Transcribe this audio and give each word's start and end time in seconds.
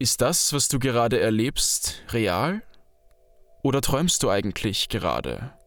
Ist 0.00 0.20
das, 0.20 0.52
was 0.52 0.68
du 0.68 0.78
gerade 0.78 1.18
erlebst, 1.18 2.04
real? 2.10 2.62
Oder 3.64 3.80
träumst 3.80 4.22
du 4.22 4.30
eigentlich 4.30 4.88
gerade? 4.88 5.58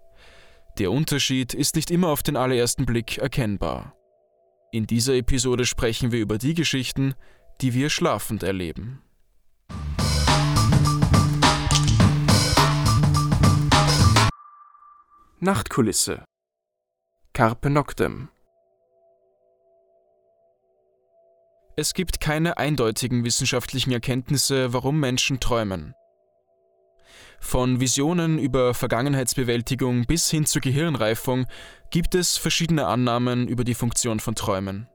Der 0.79 0.89
Unterschied 0.89 1.53
ist 1.53 1.75
nicht 1.75 1.91
immer 1.91 2.07
auf 2.07 2.23
den 2.23 2.37
allerersten 2.37 2.85
Blick 2.85 3.17
erkennbar. 3.17 3.93
In 4.71 4.87
dieser 4.87 5.15
Episode 5.15 5.65
sprechen 5.65 6.13
wir 6.13 6.21
über 6.21 6.37
die 6.37 6.53
Geschichten, 6.53 7.13
die 7.59 7.73
wir 7.73 7.89
schlafend 7.89 8.41
erleben. 8.43 9.01
Nachtkulisse 15.41 16.23
Carpe 17.33 17.69
Noctem 17.69 18.29
Es 21.81 21.95
gibt 21.95 22.19
keine 22.19 22.59
eindeutigen 22.59 23.25
wissenschaftlichen 23.25 23.91
Erkenntnisse, 23.91 24.71
warum 24.71 24.99
Menschen 24.99 25.39
träumen. 25.39 25.95
Von 27.39 27.79
Visionen 27.79 28.37
über 28.37 28.75
Vergangenheitsbewältigung 28.75 30.05
bis 30.05 30.29
hin 30.29 30.45
zur 30.45 30.61
Gehirnreifung 30.61 31.47
gibt 31.89 32.13
es 32.13 32.37
verschiedene 32.37 32.85
Annahmen 32.85 33.47
über 33.47 33.63
die 33.63 33.73
Funktion 33.73 34.19
von 34.19 34.35
Träumen. 34.35 34.89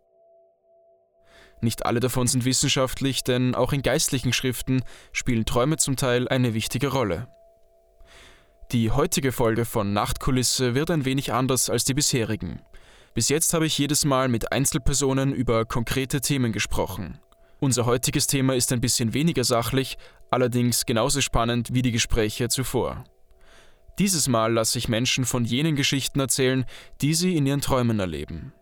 Nicht 1.60 1.84
alle 1.84 1.98
davon 1.98 2.28
sind 2.28 2.44
wissenschaftlich, 2.44 3.24
denn 3.24 3.56
auch 3.56 3.72
in 3.72 3.82
geistlichen 3.82 4.32
Schriften 4.32 4.84
spielen 5.10 5.44
Träume 5.44 5.78
zum 5.78 5.96
Teil 5.96 6.28
eine 6.28 6.54
wichtige 6.54 6.92
Rolle. 6.92 7.26
Die 8.70 8.92
heutige 8.92 9.32
Folge 9.32 9.64
von 9.64 9.92
Nachtkulisse 9.92 10.76
wird 10.76 10.92
ein 10.92 11.04
wenig 11.04 11.32
anders 11.32 11.68
als 11.68 11.84
die 11.84 11.94
bisherigen. 11.94 12.62
Bis 13.16 13.30
jetzt 13.30 13.54
habe 13.54 13.64
ich 13.64 13.78
jedes 13.78 14.04
Mal 14.04 14.28
mit 14.28 14.52
Einzelpersonen 14.52 15.32
über 15.32 15.64
konkrete 15.64 16.20
Themen 16.20 16.52
gesprochen. 16.52 17.18
Unser 17.60 17.86
heutiges 17.86 18.26
Thema 18.26 18.54
ist 18.54 18.74
ein 18.74 18.82
bisschen 18.82 19.14
weniger 19.14 19.42
sachlich, 19.42 19.96
allerdings 20.30 20.84
genauso 20.84 21.22
spannend 21.22 21.72
wie 21.72 21.80
die 21.80 21.92
Gespräche 21.92 22.50
zuvor. 22.50 23.04
Dieses 23.98 24.28
Mal 24.28 24.52
lasse 24.52 24.76
ich 24.76 24.90
Menschen 24.90 25.24
von 25.24 25.46
jenen 25.46 25.76
Geschichten 25.76 26.20
erzählen, 26.20 26.66
die 27.00 27.14
sie 27.14 27.38
in 27.38 27.46
ihren 27.46 27.62
Träumen 27.62 28.00
erleben. 28.00 28.52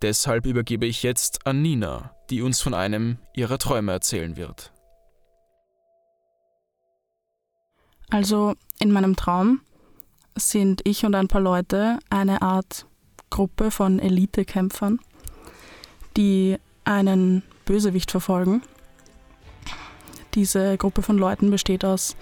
Deshalb 0.00 0.46
übergebe 0.46 0.86
ich 0.86 1.02
jetzt 1.02 1.46
an 1.46 1.60
Nina, 1.60 2.14
die 2.30 2.40
uns 2.40 2.62
von 2.62 2.72
einem 2.72 3.18
ihrer 3.34 3.58
Träume 3.58 3.92
erzählen 3.92 4.38
wird. 4.38 4.72
Also 8.08 8.54
in 8.78 8.92
meinem 8.92 9.14
Traum 9.14 9.60
sind 10.36 10.80
ich 10.84 11.04
und 11.04 11.14
ein 11.14 11.28
paar 11.28 11.42
Leute 11.42 11.98
eine 12.08 12.40
Art 12.40 12.87
Gruppe 13.30 13.70
von 13.70 13.98
Elitekämpfern, 13.98 15.00
die 16.16 16.58
einen 16.84 17.42
Bösewicht 17.64 18.10
verfolgen. 18.10 18.62
Diese 20.34 20.76
Gruppe 20.78 21.02
von 21.02 21.18
Leuten 21.18 21.50
besteht 21.50 21.84
aus 21.84 22.16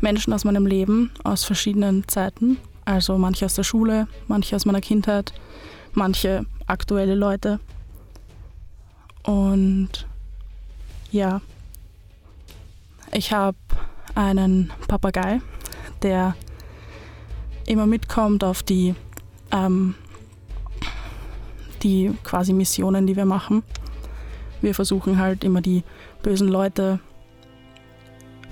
Menschen 0.00 0.32
aus 0.32 0.44
meinem 0.44 0.66
Leben, 0.66 1.10
aus 1.24 1.44
verschiedenen 1.44 2.06
Zeiten, 2.08 2.58
also 2.84 3.18
manche 3.18 3.46
aus 3.46 3.54
der 3.54 3.62
Schule, 3.62 4.08
manche 4.28 4.56
aus 4.56 4.66
meiner 4.66 4.80
Kindheit, 4.80 5.32
manche 5.92 6.44
aktuelle 6.66 7.14
Leute. 7.14 7.60
Und 9.22 10.06
ja, 11.10 11.40
ich 13.12 13.32
habe 13.32 13.56
einen 14.14 14.72
Papagei, 14.88 15.40
der 16.02 16.36
immer 17.66 17.86
mitkommt 17.86 18.44
auf 18.44 18.62
die 18.62 18.94
ähm, 19.50 19.94
die 21.86 22.12
quasi 22.24 22.52
Missionen, 22.52 23.06
die 23.06 23.14
wir 23.14 23.26
machen. 23.26 23.62
Wir 24.60 24.74
versuchen 24.74 25.18
halt 25.18 25.44
immer 25.44 25.60
die 25.60 25.84
bösen 26.22 26.48
Leute 26.48 26.98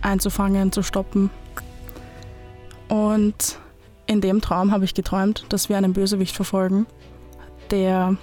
einzufangen, 0.02 0.70
zu 0.70 0.82
stoppen. 0.84 1.30
Und 2.88 3.58
in 4.06 4.20
dem 4.20 4.40
Traum 4.40 4.70
habe 4.70 4.84
ich 4.84 4.94
geträumt, 4.94 5.46
dass 5.48 5.68
wir 5.68 5.76
einen 5.76 5.94
Bösewicht 5.94 6.36
verfolgen, 6.36 6.86
der 7.72 8.16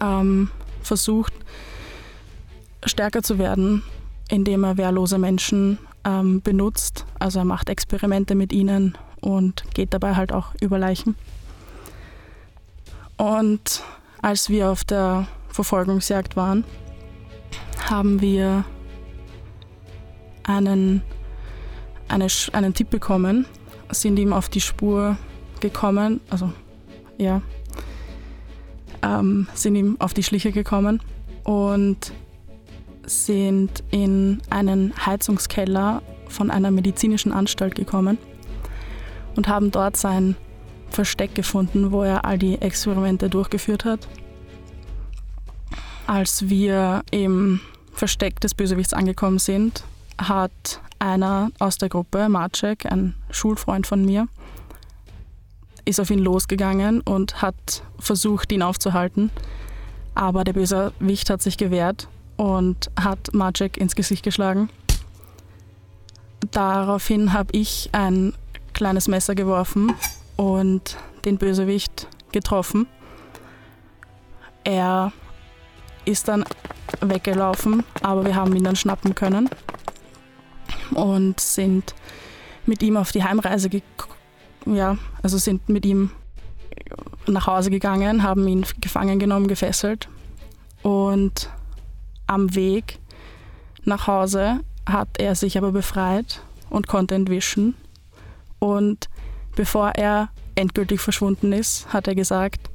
ähm, 0.00 0.48
versucht, 0.80 1.34
stärker 2.86 3.22
zu 3.22 3.38
werden, 3.38 3.82
indem 4.30 4.64
er 4.64 4.78
wehrlose 4.78 5.18
Menschen 5.18 5.78
ähm, 6.04 6.40
benutzt. 6.40 7.04
Also 7.18 7.40
er 7.40 7.44
macht 7.44 7.68
Experimente 7.68 8.34
mit 8.34 8.52
ihnen 8.52 8.96
und 9.20 9.64
geht 9.74 9.92
dabei 9.92 10.14
halt 10.14 10.32
auch 10.32 10.54
über 10.62 10.78
Leichen. 10.78 11.16
Und 13.24 13.82
als 14.20 14.50
wir 14.50 14.70
auf 14.70 14.84
der 14.84 15.26
Verfolgungsjagd 15.48 16.36
waren, 16.36 16.62
haben 17.88 18.20
wir 18.20 18.66
einen, 20.42 21.00
eine, 22.08 22.26
einen 22.52 22.74
Tipp 22.74 22.90
bekommen, 22.90 23.46
sind 23.90 24.18
ihm 24.18 24.34
auf 24.34 24.50
die 24.50 24.60
Spur 24.60 25.16
gekommen, 25.60 26.20
also 26.28 26.52
ja, 27.16 27.40
ähm, 29.00 29.48
sind 29.54 29.76
ihm 29.76 29.98
auf 30.00 30.12
die 30.12 30.22
Schliche 30.22 30.52
gekommen 30.52 31.00
und 31.44 32.12
sind 33.06 33.84
in 33.90 34.42
einen 34.50 34.92
Heizungskeller 35.06 36.02
von 36.28 36.50
einer 36.50 36.70
medizinischen 36.70 37.32
Anstalt 37.32 37.74
gekommen 37.74 38.18
und 39.34 39.48
haben 39.48 39.70
dort 39.70 39.96
sein 39.96 40.36
Versteck 40.94 41.34
gefunden, 41.34 41.90
wo 41.90 42.02
er 42.04 42.24
all 42.24 42.38
die 42.38 42.60
Experimente 42.60 43.28
durchgeführt 43.28 43.84
hat. 43.84 44.06
Als 46.06 46.48
wir 46.48 47.02
im 47.10 47.60
Versteck 47.92 48.40
des 48.40 48.54
Bösewichts 48.54 48.92
angekommen 48.92 49.38
sind, 49.38 49.84
hat 50.18 50.80
einer 50.98 51.50
aus 51.58 51.78
der 51.78 51.88
Gruppe, 51.88 52.28
Marcek, 52.28 52.86
ein 52.86 53.14
Schulfreund 53.30 53.86
von 53.86 54.04
mir, 54.04 54.28
ist 55.84 56.00
auf 56.00 56.10
ihn 56.10 56.20
losgegangen 56.20 57.00
und 57.00 57.42
hat 57.42 57.82
versucht, 57.98 58.52
ihn 58.52 58.62
aufzuhalten. 58.62 59.30
Aber 60.14 60.44
der 60.44 60.52
Bösewicht 60.52 61.28
hat 61.28 61.42
sich 61.42 61.56
gewehrt 61.56 62.08
und 62.36 62.90
hat 62.98 63.34
Marcek 63.34 63.76
ins 63.76 63.96
Gesicht 63.96 64.22
geschlagen. 64.22 64.70
Daraufhin 66.52 67.32
habe 67.32 67.50
ich 67.52 67.90
ein 67.92 68.32
kleines 68.72 69.08
Messer 69.08 69.34
geworfen 69.34 69.92
und 70.36 70.96
den 71.24 71.38
Bösewicht 71.38 72.08
getroffen. 72.32 72.86
Er 74.64 75.12
ist 76.04 76.28
dann 76.28 76.44
weggelaufen, 77.00 77.84
aber 78.02 78.24
wir 78.24 78.34
haben 78.34 78.54
ihn 78.54 78.64
dann 78.64 78.76
schnappen 78.76 79.14
können 79.14 79.48
und 80.94 81.40
sind 81.40 81.94
mit 82.66 82.82
ihm 82.82 82.96
auf 82.96 83.12
die 83.12 83.22
Heimreise 83.22 83.68
ja, 84.66 84.96
also 85.22 85.38
sind 85.38 85.68
mit 85.68 85.84
ihm 85.84 86.10
nach 87.26 87.46
Hause 87.46 87.70
gegangen, 87.70 88.22
haben 88.22 88.46
ihn 88.48 88.64
gefangen 88.80 89.18
genommen, 89.18 89.48
gefesselt 89.48 90.08
und 90.82 91.50
am 92.26 92.54
Weg 92.54 92.98
nach 93.84 94.06
Hause 94.06 94.60
hat 94.86 95.08
er 95.18 95.34
sich 95.34 95.58
aber 95.58 95.72
befreit 95.72 96.42
und 96.70 96.88
konnte 96.88 97.14
entwischen 97.14 97.74
und 98.58 99.08
Bevor 99.56 99.90
er 99.90 100.30
endgültig 100.54 101.00
verschwunden 101.00 101.52
ist, 101.52 101.92
hat 101.92 102.08
er 102.08 102.14
gesagt, 102.14 102.70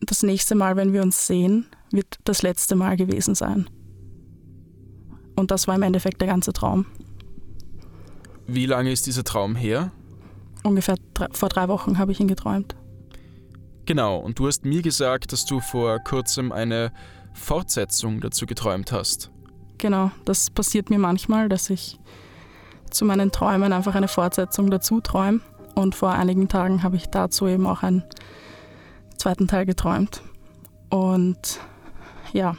das 0.00 0.22
nächste 0.22 0.54
Mal, 0.54 0.76
wenn 0.76 0.92
wir 0.92 1.02
uns 1.02 1.26
sehen, 1.26 1.66
wird 1.90 2.18
das 2.24 2.42
letzte 2.42 2.74
Mal 2.76 2.96
gewesen 2.96 3.34
sein. 3.34 3.68
Und 5.36 5.50
das 5.50 5.66
war 5.66 5.74
im 5.74 5.82
Endeffekt 5.82 6.20
der 6.20 6.28
ganze 6.28 6.52
Traum. 6.52 6.86
Wie 8.46 8.66
lange 8.66 8.92
ist 8.92 9.06
dieser 9.06 9.24
Traum 9.24 9.56
her? 9.56 9.90
Ungefähr 10.62 10.96
drei, 11.14 11.28
vor 11.32 11.48
drei 11.48 11.68
Wochen 11.68 11.98
habe 11.98 12.12
ich 12.12 12.20
ihn 12.20 12.28
geträumt. 12.28 12.76
Genau, 13.86 14.18
und 14.18 14.38
du 14.38 14.46
hast 14.46 14.64
mir 14.64 14.82
gesagt, 14.82 15.32
dass 15.32 15.44
du 15.44 15.60
vor 15.60 15.98
kurzem 15.98 16.52
eine 16.52 16.92
Fortsetzung 17.34 18.20
dazu 18.20 18.46
geträumt 18.46 18.92
hast. 18.92 19.30
Genau, 19.78 20.10
das 20.24 20.50
passiert 20.50 20.88
mir 20.88 20.98
manchmal, 20.98 21.48
dass 21.48 21.68
ich 21.68 21.98
zu 22.94 23.04
meinen 23.04 23.32
Träumen 23.32 23.72
einfach 23.72 23.94
eine 23.94 24.08
Fortsetzung 24.08 24.70
dazu 24.70 25.00
träume. 25.00 25.40
Und 25.74 25.94
vor 25.94 26.12
einigen 26.12 26.48
Tagen 26.48 26.82
habe 26.82 26.96
ich 26.96 27.10
dazu 27.10 27.48
eben 27.48 27.66
auch 27.66 27.82
einen 27.82 28.04
zweiten 29.16 29.48
Teil 29.48 29.66
geträumt. 29.66 30.22
Und 30.88 31.60
ja, 32.32 32.56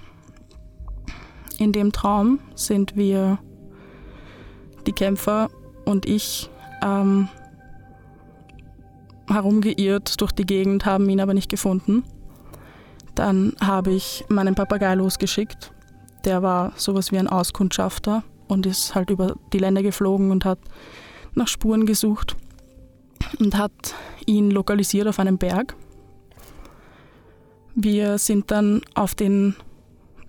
in 1.57 1.71
dem 1.71 1.91
Traum 1.91 2.39
sind 2.55 2.95
wir, 2.95 3.39
die 4.85 4.91
Kämpfer 4.91 5.49
und 5.85 6.05
ich, 6.05 6.49
ähm, 6.83 7.29
herumgeirrt 9.27 10.21
durch 10.21 10.31
die 10.31 10.45
Gegend, 10.45 10.85
haben 10.85 11.09
ihn 11.09 11.21
aber 11.21 11.33
nicht 11.33 11.49
gefunden. 11.49 12.03
Dann 13.15 13.53
habe 13.61 13.91
ich 13.93 14.25
meinen 14.27 14.53
Papagei 14.53 14.93
losgeschickt. 14.95 15.71
Der 16.25 16.43
war 16.43 16.73
sowas 16.75 17.11
wie 17.11 17.17
ein 17.17 17.27
Auskundschafter 17.27 18.23
und 18.47 18.65
ist 18.65 18.95
halt 18.95 19.09
über 19.09 19.35
die 19.53 19.59
Länder 19.59 19.83
geflogen 19.83 20.31
und 20.31 20.45
hat 20.45 20.59
nach 21.33 21.47
Spuren 21.47 21.85
gesucht 21.85 22.35
und 23.39 23.57
hat 23.57 23.95
ihn 24.25 24.51
lokalisiert 24.51 25.07
auf 25.07 25.19
einem 25.19 25.37
Berg. 25.37 25.75
Wir 27.75 28.17
sind 28.17 28.51
dann 28.51 28.81
auf 28.93 29.15
den 29.15 29.55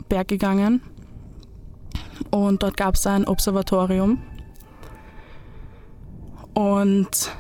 Berg 0.08 0.28
gegangen 0.28 0.82
Und 2.30 2.62
dort 2.62 2.76
gab 2.76 2.94
es 2.94 3.06
ein 3.06 3.26
Observatorium. 3.26 4.22
Und 6.54 7.30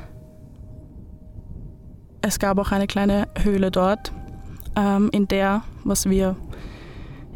es 2.20 2.38
gab 2.38 2.58
auch 2.58 2.72
eine 2.72 2.86
kleine 2.86 3.28
Höhle 3.38 3.70
dort, 3.70 4.12
ähm, 4.76 5.08
in 5.12 5.26
der, 5.28 5.62
was 5.84 6.08
wir 6.08 6.36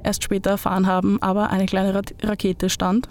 erst 0.03 0.25
später 0.25 0.51
erfahren 0.51 0.87
haben, 0.87 1.21
aber 1.23 1.51
eine 1.51 1.67
kleine 1.67 1.95
Ra 1.95 2.03
Rakete 2.23 2.69
stand. 2.69 3.09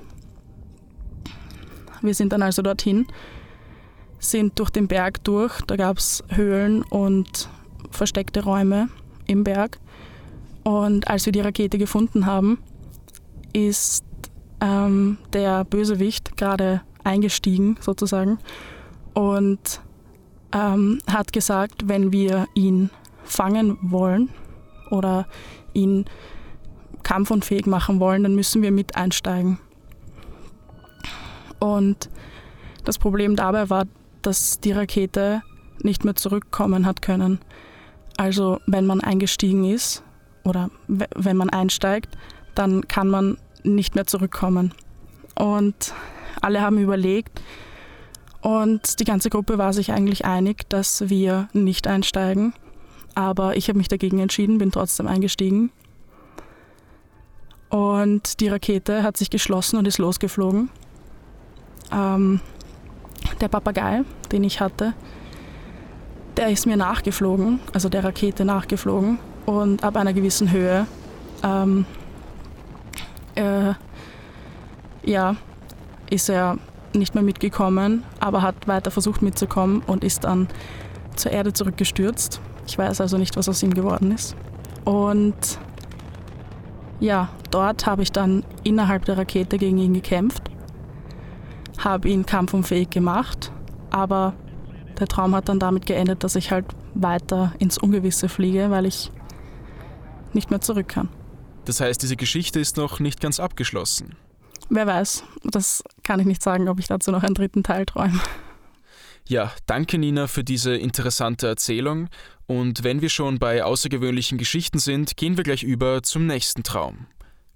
Wir 2.01 2.13
sind 2.13 2.33
dann 2.33 2.41
also 2.41 2.61
dorthin, 2.61 3.07
sind 4.19 4.59
durch 4.59 4.69
den 4.69 4.87
Berg 4.87 5.23
durch, 5.23 5.61
da 5.61 5.75
gab 5.75 5.97
es 5.97 6.23
Höhlen 6.29 6.83
und 6.83 7.49
versteckte 7.91 8.43
Räume 8.43 8.89
im 9.27 9.43
Berg. 9.43 9.79
Und 10.63 11.07
als 11.07 11.25
wir 11.25 11.33
die 11.33 11.41
Rakete 11.41 11.77
gefunden 11.77 12.25
haben, 12.25 12.59
ist 13.53 14.03
ähm, 14.61 15.17
der 15.33 15.63
Bösewicht 15.65 16.37
gerade 16.37 16.81
eingestiegen 17.03 17.77
sozusagen 17.79 18.39
und 19.13 19.81
ähm, 20.53 20.99
hat 21.07 21.33
gesagt, 21.33 21.87
wenn 21.87 22.11
wir 22.11 22.47
ihn 22.53 22.89
fangen 23.23 23.77
wollen 23.81 24.29
oder 24.89 25.27
ihn 25.73 26.05
kampfunfähig 27.03 27.65
machen 27.65 27.99
wollen, 27.99 28.23
dann 28.23 28.35
müssen 28.35 28.61
wir 28.61 28.71
mit 28.71 28.95
einsteigen. 28.95 29.59
Und 31.59 32.09
das 32.85 32.97
Problem 32.97 33.35
dabei 33.35 33.69
war, 33.69 33.85
dass 34.21 34.59
die 34.59 34.71
Rakete 34.71 35.41
nicht 35.81 36.05
mehr 36.05 36.15
zurückkommen 36.15 36.85
hat 36.85 37.01
können. 37.01 37.39
Also 38.17 38.59
wenn 38.67 38.85
man 38.85 39.01
eingestiegen 39.01 39.63
ist 39.65 40.03
oder 40.43 40.69
wenn 40.87 41.37
man 41.37 41.49
einsteigt, 41.49 42.17
dann 42.55 42.87
kann 42.87 43.07
man 43.07 43.37
nicht 43.63 43.95
mehr 43.95 44.05
zurückkommen. 44.05 44.73
Und 45.35 45.93
alle 46.41 46.61
haben 46.61 46.77
überlegt 46.77 47.41
und 48.41 48.99
die 48.99 49.05
ganze 49.05 49.29
Gruppe 49.29 49.57
war 49.57 49.73
sich 49.73 49.91
eigentlich 49.91 50.25
einig, 50.25 50.69
dass 50.69 51.09
wir 51.09 51.49
nicht 51.53 51.87
einsteigen. 51.87 52.53
Aber 53.15 53.57
ich 53.57 53.67
habe 53.67 53.77
mich 53.77 53.87
dagegen 53.87 54.19
entschieden, 54.19 54.59
bin 54.59 54.71
trotzdem 54.71 55.07
eingestiegen. 55.07 55.71
Und 57.69 58.39
die 58.39 58.47
Rakete 58.47 59.03
hat 59.03 59.17
sich 59.17 59.29
geschlossen 59.29 59.77
und 59.77 59.87
ist 59.87 59.97
losgeflogen. 59.97 60.69
Ähm, 61.91 62.39
der 63.41 63.47
Papagei, 63.47 64.01
den 64.31 64.43
ich 64.43 64.59
hatte, 64.59 64.93
der 66.37 66.49
ist 66.49 66.65
mir 66.65 66.77
nachgeflogen, 66.77 67.59
also 67.73 67.89
der 67.89 68.03
Rakete 68.03 68.45
nachgeflogen. 68.45 69.19
Und 69.45 69.83
ab 69.83 69.97
einer 69.97 70.13
gewissen 70.13 70.51
Höhe 70.51 70.85
ähm, 71.43 71.85
äh, 73.35 73.73
ja, 75.03 75.35
ist 76.09 76.29
er 76.29 76.57
nicht 76.93 77.15
mehr 77.15 77.23
mitgekommen, 77.23 78.03
aber 78.19 78.41
hat 78.41 78.67
weiter 78.67 78.91
versucht 78.91 79.21
mitzukommen 79.21 79.81
und 79.85 80.03
ist 80.03 80.23
dann 80.23 80.47
zur 81.15 81.31
Erde 81.31 81.53
zurückgestürzt. 81.53 82.41
Ich 82.67 82.77
weiß 82.77 83.01
also 83.01 83.17
nicht, 83.17 83.35
was 83.35 83.49
aus 83.49 83.63
ihm 83.63 83.73
geworden 83.73 84.11
ist. 84.11 84.35
Und 84.85 85.59
ja, 86.99 87.29
dort 87.51 87.85
habe 87.85 88.03
ich 88.03 88.11
dann 88.11 88.43
innerhalb 88.63 89.05
der 89.05 89.17
Rakete 89.17 89.57
gegen 89.57 89.77
ihn 89.77 89.93
gekämpft, 89.93 90.48
habe 91.79 92.09
ihn 92.09 92.25
kampfunfähig 92.25 92.89
gemacht, 92.89 93.51
aber 93.89 94.33
der 94.99 95.07
Traum 95.07 95.33
hat 95.35 95.49
dann 95.49 95.59
damit 95.59 95.85
geendet, 95.85 96.23
dass 96.23 96.35
ich 96.35 96.51
halt 96.51 96.65
weiter 96.93 97.53
ins 97.59 97.77
Ungewisse 97.77 98.29
fliege, 98.29 98.69
weil 98.69 98.85
ich 98.85 99.11
nicht 100.33 100.49
mehr 100.49 100.61
zurück 100.61 100.89
kann. 100.89 101.09
Das 101.65 101.81
heißt, 101.81 102.01
diese 102.01 102.15
Geschichte 102.15 102.59
ist 102.59 102.77
noch 102.77 102.99
nicht 102.99 103.21
ganz 103.21 103.39
abgeschlossen. 103.39 104.15
Wer 104.69 104.85
weiß, 104.85 105.23
das 105.43 105.83
kann 106.03 106.19
ich 106.19 106.25
nicht 106.25 106.43
sagen, 106.43 106.69
ob 106.69 106.79
ich 106.79 106.87
dazu 106.87 107.11
noch 107.11 107.23
einen 107.23 107.35
dritten 107.35 107.63
Teil 107.63 107.85
träume. 107.85 108.19
Ja, 109.27 109.51
danke 109.67 109.97
Nina 109.97 110.27
für 110.27 110.43
diese 110.43 110.75
interessante 110.75 111.47
Erzählung. 111.47 112.09
Und 112.47 112.83
wenn 112.83 113.01
wir 113.01 113.09
schon 113.09 113.37
bei 113.37 113.63
außergewöhnlichen 113.63 114.37
Geschichten 114.37 114.79
sind, 114.79 115.17
gehen 115.17 115.37
wir 115.37 115.43
gleich 115.43 115.63
über 115.63 116.01
zum 116.01 116.25
nächsten 116.25 116.63
Traum. 116.63 117.05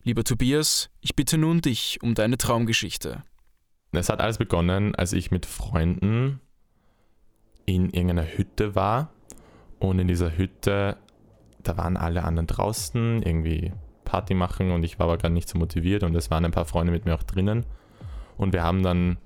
Lieber 0.03 0.23
Tobias, 0.23 0.89
ich 1.01 1.15
bitte 1.15 1.37
nun 1.37 1.61
dich 1.61 1.97
um 2.03 2.13
deine 2.13 2.37
Traumgeschichte. 2.37 3.23
Es 3.93 4.09
hat 4.09 4.21
alles 4.21 4.37
begonnen, 4.37 4.95
als 4.95 5.13
ich 5.13 5.31
mit 5.31 5.45
Freunden 5.45 6.39
in 7.65 7.89
irgendeiner 7.89 8.25
Hütte 8.25 8.75
war. 8.75 9.09
Und 9.79 9.99
in 9.99 10.07
dieser 10.07 10.37
Hütte, 10.37 10.97
da 11.61 11.77
waren 11.77 11.97
alle 11.97 12.23
anderen 12.23 12.47
draußen, 12.47 13.21
irgendwie 13.21 13.71
Party 14.05 14.33
machen 14.33 14.71
und 14.71 14.83
ich 14.83 14.99
war 14.99 15.07
aber 15.07 15.17
gerade 15.17 15.33
nicht 15.33 15.49
so 15.49 15.57
motiviert 15.57 16.03
und 16.03 16.15
es 16.15 16.31
waren 16.31 16.45
ein 16.45 16.51
paar 16.51 16.65
Freunde 16.65 16.91
mit 16.91 17.05
mir 17.05 17.15
auch 17.15 17.23
drinnen. 17.23 17.65
Und 18.37 18.53
wir 18.53 18.63
haben 18.63 18.83
dann 18.83 19.17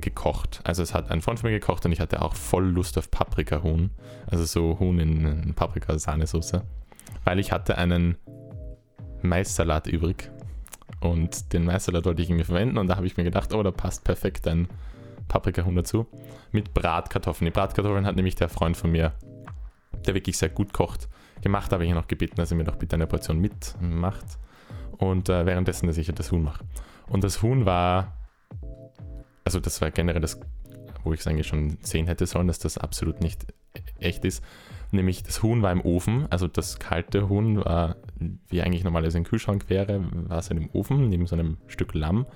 gekocht. 0.00 0.60
Also 0.64 0.82
es 0.82 0.94
hat 0.94 1.10
ein 1.10 1.20
Freund 1.20 1.40
von 1.40 1.50
mir 1.50 1.58
gekocht 1.58 1.84
und 1.84 1.92
ich 1.92 2.00
hatte 2.00 2.22
auch 2.22 2.34
voll 2.34 2.66
Lust 2.66 2.98
auf 2.98 3.10
Paprikahuhn. 3.10 3.90
Also 4.26 4.44
so 4.44 4.78
Huhn 4.78 4.98
in, 4.98 5.24
in 5.24 5.54
Paprikasahnesoße. 5.54 6.62
Weil 7.24 7.38
ich 7.38 7.52
hatte 7.52 7.78
einen 7.78 8.16
Maissalat 9.22 9.86
übrig. 9.86 10.30
Und 11.00 11.52
den 11.52 11.64
Maissalat 11.64 12.04
wollte 12.04 12.22
ich 12.22 12.28
irgendwie 12.28 12.44
verwenden 12.44 12.78
und 12.78 12.88
da 12.88 12.96
habe 12.96 13.06
ich 13.06 13.16
mir 13.16 13.24
gedacht, 13.24 13.54
oh, 13.54 13.62
da 13.62 13.70
passt 13.70 14.04
perfekt 14.04 14.48
ein 14.48 14.68
Paprikahuhn 15.28 15.76
dazu. 15.76 16.06
Mit 16.50 16.74
Bratkartoffeln. 16.74 17.46
Die 17.46 17.52
Bratkartoffeln 17.52 18.06
hat 18.06 18.16
nämlich 18.16 18.34
der 18.34 18.48
Freund 18.48 18.76
von 18.76 18.90
mir, 18.90 19.12
der 20.06 20.14
wirklich 20.14 20.38
sehr 20.38 20.48
gut 20.48 20.72
kocht, 20.72 21.08
gemacht. 21.42 21.72
habe 21.72 21.84
ich 21.84 21.90
ihn 21.90 21.96
noch 21.96 22.08
gebeten, 22.08 22.36
dass 22.36 22.50
er 22.50 22.56
mir 22.56 22.64
doch 22.64 22.76
bitte 22.76 22.96
eine 22.96 23.06
Portion 23.06 23.38
mitmacht. 23.38 24.26
Und 24.96 25.28
äh, 25.28 25.46
währenddessen, 25.46 25.86
dass 25.86 25.98
ich 25.98 26.12
das 26.12 26.32
Huhn 26.32 26.42
mache. 26.42 26.64
Und 27.08 27.22
das 27.22 27.42
Huhn 27.42 27.64
war, 27.64 28.16
also 29.44 29.60
das 29.60 29.80
war 29.80 29.90
generell 29.90 30.20
das, 30.20 30.40
wo 31.04 31.12
ich 31.12 31.20
es 31.20 31.26
eigentlich 31.26 31.46
schon 31.46 31.78
sehen 31.82 32.06
hätte 32.06 32.26
sollen, 32.26 32.48
dass 32.48 32.58
das 32.58 32.76
absolut 32.76 33.20
nicht 33.20 33.46
echt 34.00 34.24
ist. 34.24 34.42
Nämlich 34.90 35.22
das 35.22 35.42
Huhn 35.42 35.62
war 35.62 35.70
im 35.70 35.82
Ofen, 35.82 36.26
also 36.30 36.48
das 36.48 36.78
kalte 36.78 37.28
Huhn 37.28 37.64
war, 37.64 37.96
wie 38.48 38.62
eigentlich 38.62 38.84
normalerweise 38.84 39.18
ein 39.18 39.24
Kühlschrank 39.24 39.68
wäre, 39.68 40.04
war 40.28 40.38
es 40.38 40.50
in 40.50 40.58
dem 40.58 40.70
Ofen, 40.72 41.08
neben 41.08 41.26
so 41.26 41.36
einem 41.36 41.58
Stück 41.66 41.94
Lamm. 41.94 42.26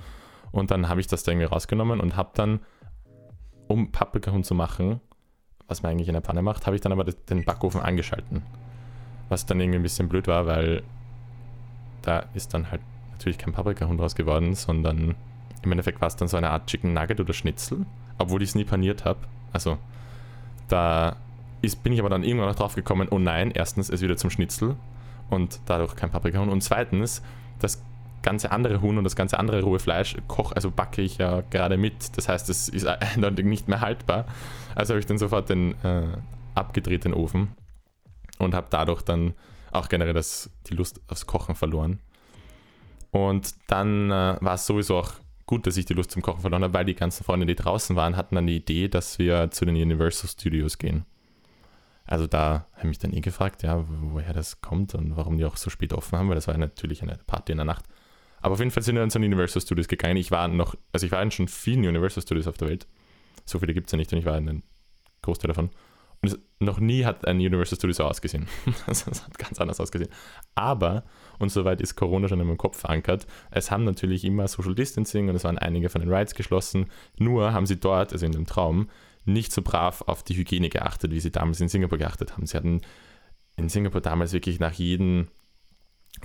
Und 0.50 0.70
dann 0.70 0.88
habe 0.88 1.00
ich 1.00 1.06
das 1.06 1.22
da 1.22 1.32
irgendwie 1.32 1.46
rausgenommen 1.46 2.00
und 2.00 2.16
habe 2.16 2.30
dann, 2.34 2.60
um 3.68 3.90
Paprikahuhn 3.90 4.44
zu 4.44 4.54
machen, 4.54 5.00
was 5.66 5.82
man 5.82 5.92
eigentlich 5.92 6.08
in 6.08 6.14
der 6.14 6.20
Panne 6.20 6.42
macht, 6.42 6.66
habe 6.66 6.76
ich 6.76 6.82
dann 6.82 6.92
aber 6.92 7.04
den 7.04 7.44
Backofen 7.44 7.80
angeschalten. 7.80 8.42
Was 9.28 9.46
dann 9.46 9.60
irgendwie 9.60 9.78
ein 9.78 9.82
bisschen 9.82 10.08
blöd 10.08 10.28
war, 10.28 10.46
weil 10.46 10.82
da 12.02 12.26
ist 12.34 12.52
dann 12.52 12.70
halt 12.70 12.82
natürlich 13.12 13.38
kein 13.38 13.54
Paprikahund 13.54 14.00
raus 14.00 14.14
geworden, 14.14 14.54
sondern 14.54 15.14
im 15.62 15.72
Endeffekt 15.72 16.00
war 16.00 16.08
es 16.08 16.16
dann 16.16 16.28
so 16.28 16.36
eine 16.36 16.50
Art 16.50 16.66
Chicken 16.66 16.92
Nugget 16.92 17.20
oder 17.20 17.32
Schnitzel, 17.32 17.86
obwohl 18.18 18.42
ich 18.42 18.50
es 18.50 18.54
nie 18.54 18.64
paniert 18.64 19.04
habe. 19.04 19.20
Also 19.52 19.78
da 20.68 21.16
ist, 21.62 21.82
bin 21.82 21.92
ich 21.92 22.00
aber 22.00 22.10
dann 22.10 22.24
irgendwann 22.24 22.48
noch 22.48 22.56
drauf 22.56 22.74
gekommen, 22.74 23.08
oh 23.10 23.18
nein, 23.18 23.52
erstens 23.52 23.88
ist 23.88 24.02
wieder 24.02 24.16
zum 24.16 24.30
Schnitzel 24.30 24.76
und 25.30 25.60
dadurch 25.66 25.96
kein 25.96 26.10
Paprikahund. 26.10 26.50
Und 26.50 26.62
zweitens, 26.62 27.22
das 27.58 27.82
ganze 28.22 28.52
andere 28.52 28.80
Huhn 28.80 28.96
und 28.98 29.04
das 29.04 29.16
ganze 29.16 29.38
andere 29.38 29.62
rohe 29.62 29.78
Fleisch 29.78 30.16
koch, 30.28 30.52
also 30.52 30.70
backe 30.70 31.02
ich 31.02 31.18
ja 31.18 31.42
gerade 31.50 31.76
mit. 31.76 32.16
Das 32.16 32.28
heißt, 32.28 32.48
es 32.48 32.68
ist 32.68 32.86
eindeutig 33.14 33.44
nicht 33.44 33.68
mehr 33.68 33.80
haltbar. 33.80 34.26
Also 34.74 34.92
habe 34.94 35.00
ich 35.00 35.06
dann 35.06 35.18
sofort 35.18 35.50
den 35.50 35.72
äh, 35.82 36.16
abgedreht 36.54 37.04
den 37.04 37.14
Ofen 37.14 37.48
und 38.38 38.54
habe 38.54 38.68
dadurch 38.70 39.02
dann 39.02 39.34
auch 39.72 39.88
generell 39.88 40.14
das, 40.14 40.50
die 40.68 40.74
Lust 40.74 41.00
aufs 41.08 41.26
Kochen 41.26 41.54
verloren. 41.54 42.00
Und 43.10 43.54
dann 43.66 44.10
äh, 44.10 44.36
war 44.40 44.54
es 44.54 44.66
sowieso 44.66 44.98
auch 44.98 45.12
gut, 45.46 45.66
dass 45.66 45.76
ich 45.76 45.84
die 45.84 45.94
Lust 45.94 46.10
zum 46.10 46.22
Kochen 46.22 46.40
verloren 46.40 46.64
habe, 46.64 46.74
weil 46.74 46.84
die 46.84 46.94
ganzen 46.94 47.24
Freunde, 47.24 47.46
die 47.46 47.54
draußen 47.54 47.96
waren, 47.96 48.16
hatten 48.16 48.34
dann 48.34 48.46
die 48.46 48.56
Idee, 48.56 48.88
dass 48.88 49.18
wir 49.18 49.50
zu 49.50 49.64
den 49.64 49.76
Universal 49.76 50.30
Studios 50.30 50.78
gehen. 50.78 51.04
Also 52.04 52.26
da 52.26 52.66
habe 52.72 52.80
ich 52.80 52.84
mich 52.84 52.98
dann 52.98 53.12
eh 53.12 53.20
gefragt, 53.20 53.62
ja, 53.62 53.84
woher 53.88 54.32
das 54.32 54.60
kommt 54.60 54.94
und 54.94 55.16
warum 55.16 55.38
die 55.38 55.44
auch 55.44 55.56
so 55.56 55.70
spät 55.70 55.92
offen 55.92 56.18
haben, 56.18 56.28
weil 56.28 56.34
das 56.34 56.48
war 56.48 56.56
natürlich 56.56 57.02
eine 57.02 57.18
Party 57.26 57.52
in 57.52 57.58
der 57.58 57.64
Nacht. 57.64 57.84
Aber 58.40 58.54
auf 58.54 58.58
jeden 58.58 58.72
Fall 58.72 58.82
sind 58.82 58.96
wir 58.96 59.00
dann 59.00 59.10
zu 59.10 59.18
den 59.18 59.32
Universal 59.32 59.62
Studios 59.62 59.86
gegangen. 59.86 60.16
Ich 60.16 60.30
war 60.30 60.48
noch, 60.48 60.74
also 60.92 61.06
ich 61.06 61.12
war 61.12 61.22
in 61.22 61.30
schon 61.30 61.48
vielen 61.48 61.86
Universal 61.86 62.22
Studios 62.22 62.48
auf 62.48 62.58
der 62.58 62.68
Welt. 62.68 62.88
So 63.44 63.60
viele 63.60 63.72
gibt 63.72 63.86
es 63.86 63.92
ja 63.92 63.98
nicht 63.98 64.12
und 64.12 64.18
ich 64.18 64.24
war 64.24 64.36
in 64.36 64.48
einem 64.48 64.62
Großteil 65.22 65.48
davon. 65.48 65.70
Und 66.22 66.38
noch 66.60 66.78
nie 66.78 67.04
hat 67.04 67.26
ein 67.26 67.36
Universal 67.36 67.76
Studio 67.76 67.94
so 67.94 68.04
ausgesehen. 68.04 68.46
Also 68.86 69.10
es 69.10 69.24
hat 69.24 69.38
ganz 69.38 69.60
anders 69.60 69.80
ausgesehen. 69.80 70.10
Aber, 70.54 71.04
und 71.38 71.50
soweit 71.50 71.80
ist 71.80 71.96
Corona 71.96 72.28
schon 72.28 72.40
in 72.40 72.46
meinem 72.46 72.58
Kopf 72.58 72.78
verankert, 72.78 73.26
es 73.50 73.70
haben 73.70 73.84
natürlich 73.84 74.24
immer 74.24 74.46
Social 74.46 74.74
Distancing 74.74 75.28
und 75.28 75.34
es 75.34 75.44
waren 75.44 75.58
einige 75.58 75.88
von 75.88 76.00
den 76.00 76.12
Rides 76.12 76.34
geschlossen. 76.34 76.86
Nur 77.18 77.52
haben 77.52 77.66
sie 77.66 77.78
dort, 77.78 78.12
also 78.12 78.24
in 78.24 78.32
dem 78.32 78.46
Traum, 78.46 78.88
nicht 79.24 79.52
so 79.52 79.62
brav 79.62 80.02
auf 80.02 80.22
die 80.22 80.36
Hygiene 80.36 80.68
geachtet, 80.68 81.12
wie 81.12 81.20
sie 81.20 81.30
damals 81.30 81.60
in 81.60 81.68
Singapur 81.68 81.98
geachtet 81.98 82.32
haben. 82.32 82.46
Sie 82.46 82.56
hatten 82.56 82.82
in 83.56 83.68
Singapur 83.68 84.00
damals 84.00 84.32
wirklich 84.32 84.58
nach 84.60 84.72
jedem 84.72 85.28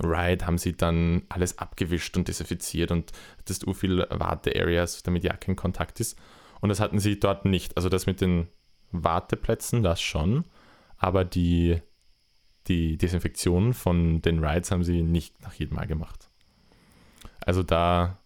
Ride 0.02 0.46
haben 0.46 0.58
sie 0.58 0.76
dann 0.76 1.22
alles 1.28 1.58
abgewischt 1.58 2.16
und 2.16 2.28
desinfiziert 2.28 2.90
und 2.90 3.12
das 3.46 3.64
u 3.66 3.72
viel 3.72 4.06
Warte-Areas, 4.10 5.02
damit 5.02 5.24
ja 5.24 5.34
kein 5.34 5.56
Kontakt 5.56 5.98
ist. 6.00 6.18
Und 6.60 6.68
das 6.68 6.80
hatten 6.80 6.98
sie 6.98 7.18
dort 7.18 7.44
nicht. 7.44 7.76
Also 7.76 7.88
das 7.88 8.06
mit 8.06 8.20
den 8.20 8.48
Warteplätzen, 8.92 9.82
das 9.82 10.00
schon, 10.00 10.44
aber 10.98 11.24
die, 11.24 11.80
die 12.66 12.96
Desinfektion 12.98 13.72
von 13.72 14.20
den 14.22 14.44
Rides 14.44 14.70
haben 14.70 14.84
sie 14.84 15.02
nicht 15.02 15.40
nach 15.42 15.54
jedem 15.54 15.76
Mal 15.76 15.86
gemacht. 15.86 16.28
Also 17.40 17.62
da 17.62 18.18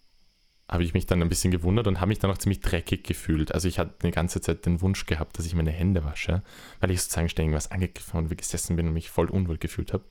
habe 0.69 0.85
ich 0.85 0.95
mich 0.95 1.07
dann 1.07 1.21
ein 1.21 1.28
bisschen 1.28 1.50
gewundert 1.50 1.87
und 1.87 2.00
habe 2.00 2.09
mich 2.09 2.19
dann 2.19 2.31
auch 2.31 2.38
ziemlich 2.38 2.61
dreckig 2.61 3.04
gefühlt. 3.04 3.52
Also 3.52 3.69
ich 3.69 3.78
hatte 3.78 3.95
die 4.02 4.11
ganze 4.11 4.40
Zeit 4.40 4.64
den 4.64 4.81
Wunsch 4.81 5.07
gehabt, 5.07 5.38
dass 5.38 5.47
ich 5.47 5.54
meine 5.54 5.71
Hände 5.71 6.04
wasche, 6.04 6.42
weil 6.81 6.90
ich 6.90 7.02
sozusagen 7.02 7.28
ständig 7.28 7.54
was 7.54 7.71
angegriffen 7.71 8.19
und 8.19 8.37
gesessen 8.37 8.76
bin 8.76 8.88
und 8.88 8.95
mich 8.95 9.11
voll 9.11 9.28
unwohl 9.28 9.59
gefühlt 9.59 9.92
habe. 9.92 10.04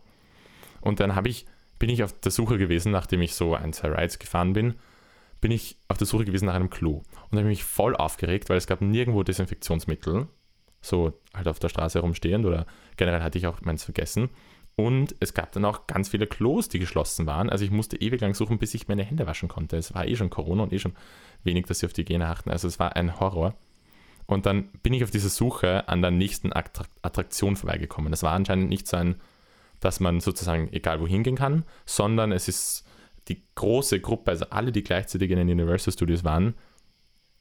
Und 0.82 1.00
dann 1.00 1.16
habe 1.16 1.30
ich, 1.30 1.46
bin 1.80 1.90
ich 1.90 2.04
auf 2.04 2.14
der 2.20 2.32
Suche 2.32 2.58
gewesen, 2.58 2.92
nachdem 2.92 3.22
ich 3.22 3.34
so 3.34 3.56
ein, 3.56 3.74
zwei 3.74 3.90
Rides 3.90 4.20
gefahren 4.20 4.54
bin, 4.54 4.76
bin 5.40 5.52
ich 5.52 5.78
auf 5.88 5.98
der 5.98 6.08
Suche 6.08 6.26
gewesen 6.26 6.46
nach 6.46 6.54
einem 6.54 6.70
Klo. 6.70 7.02
Und 7.30 7.38
habe 7.38 7.48
mich 7.48 7.64
voll 7.64 7.96
aufgeregt, 7.96 8.50
weil 8.50 8.58
es 8.58 8.68
gab 8.68 8.82
nirgendwo 8.82 9.24
Desinfektionsmittel, 9.24 10.28
so 10.82 11.20
halt 11.34 11.48
auf 11.48 11.60
der 11.60 11.70
Straße 11.70 12.00
herumstehend 12.00 12.46
oder 12.46 12.66
generell 12.98 13.22
hatte 13.22 13.38
ich 13.38 13.48
auch 13.48 13.62
meins 13.62 13.84
vergessen. 13.84 14.30
Und 14.76 15.16
es 15.20 15.34
gab 15.34 15.52
dann 15.52 15.66
auch 15.66 15.86
ganz 15.88 16.10
viele 16.10 16.28
Klos, 16.28 16.70
die 16.70 16.80
geschlossen 16.80 17.26
waren. 17.26 17.50
Also 17.50 17.66
ich 17.66 17.72
musste 17.72 17.98
ewig 17.98 18.22
lang 18.22 18.34
suchen, 18.34 18.58
bis 18.58 18.74
ich 18.74 18.88
meine 18.88 19.04
Hände 19.04 19.28
waschen 19.28 19.50
konnte. 19.50 19.78
Es 19.78 19.94
war 19.94 20.08
eh 20.08 20.16
schon 20.16 20.30
Corona 20.30 20.64
und 20.64 20.74
eh 20.74 20.80
schon 20.80 20.94
wenig, 21.44 21.66
dass 21.66 21.80
sie 21.80 21.86
auf 21.86 21.94
die 21.94 22.02
Hygiene 22.02 22.28
achten. 22.28 22.50
Also 22.50 22.68
es 22.68 22.80
war 22.80 22.96
ein 22.96 23.20
Horror. 23.20 23.56
Und 24.26 24.46
dann 24.46 24.70
bin 24.82 24.94
ich 24.94 25.04
auf 25.04 25.12
dieser 25.12 25.30
Suche 25.30 25.88
an 25.90 26.02
der 26.02 26.12
nächsten 26.12 26.54
Attraktion 26.54 27.58
vorbeigekommen. 27.58 28.12
Das 28.12 28.24
war 28.24 28.32
anscheinend 28.32 28.70
nicht 28.70 28.88
so 28.88 28.98
ein, 28.98 29.16
dass 29.82 30.00
man 30.00 30.22
sozusagen 30.22 30.72
egal 30.72 31.02
wohin 31.02 31.24
gehen 31.24 31.36
kann, 31.36 31.66
sondern 31.86 32.32
es 32.32 32.48
ist 32.48 32.88
die 33.28 33.44
große 33.56 34.00
Gruppe, 34.00 34.32
also 34.32 34.46
alle, 34.50 34.72
die 34.72 34.84
gleichzeitig 34.84 35.30
in 35.32 35.38
den 35.38 35.50
Universal 35.50 35.94
Studios 35.94 36.24
waren, 36.24 36.56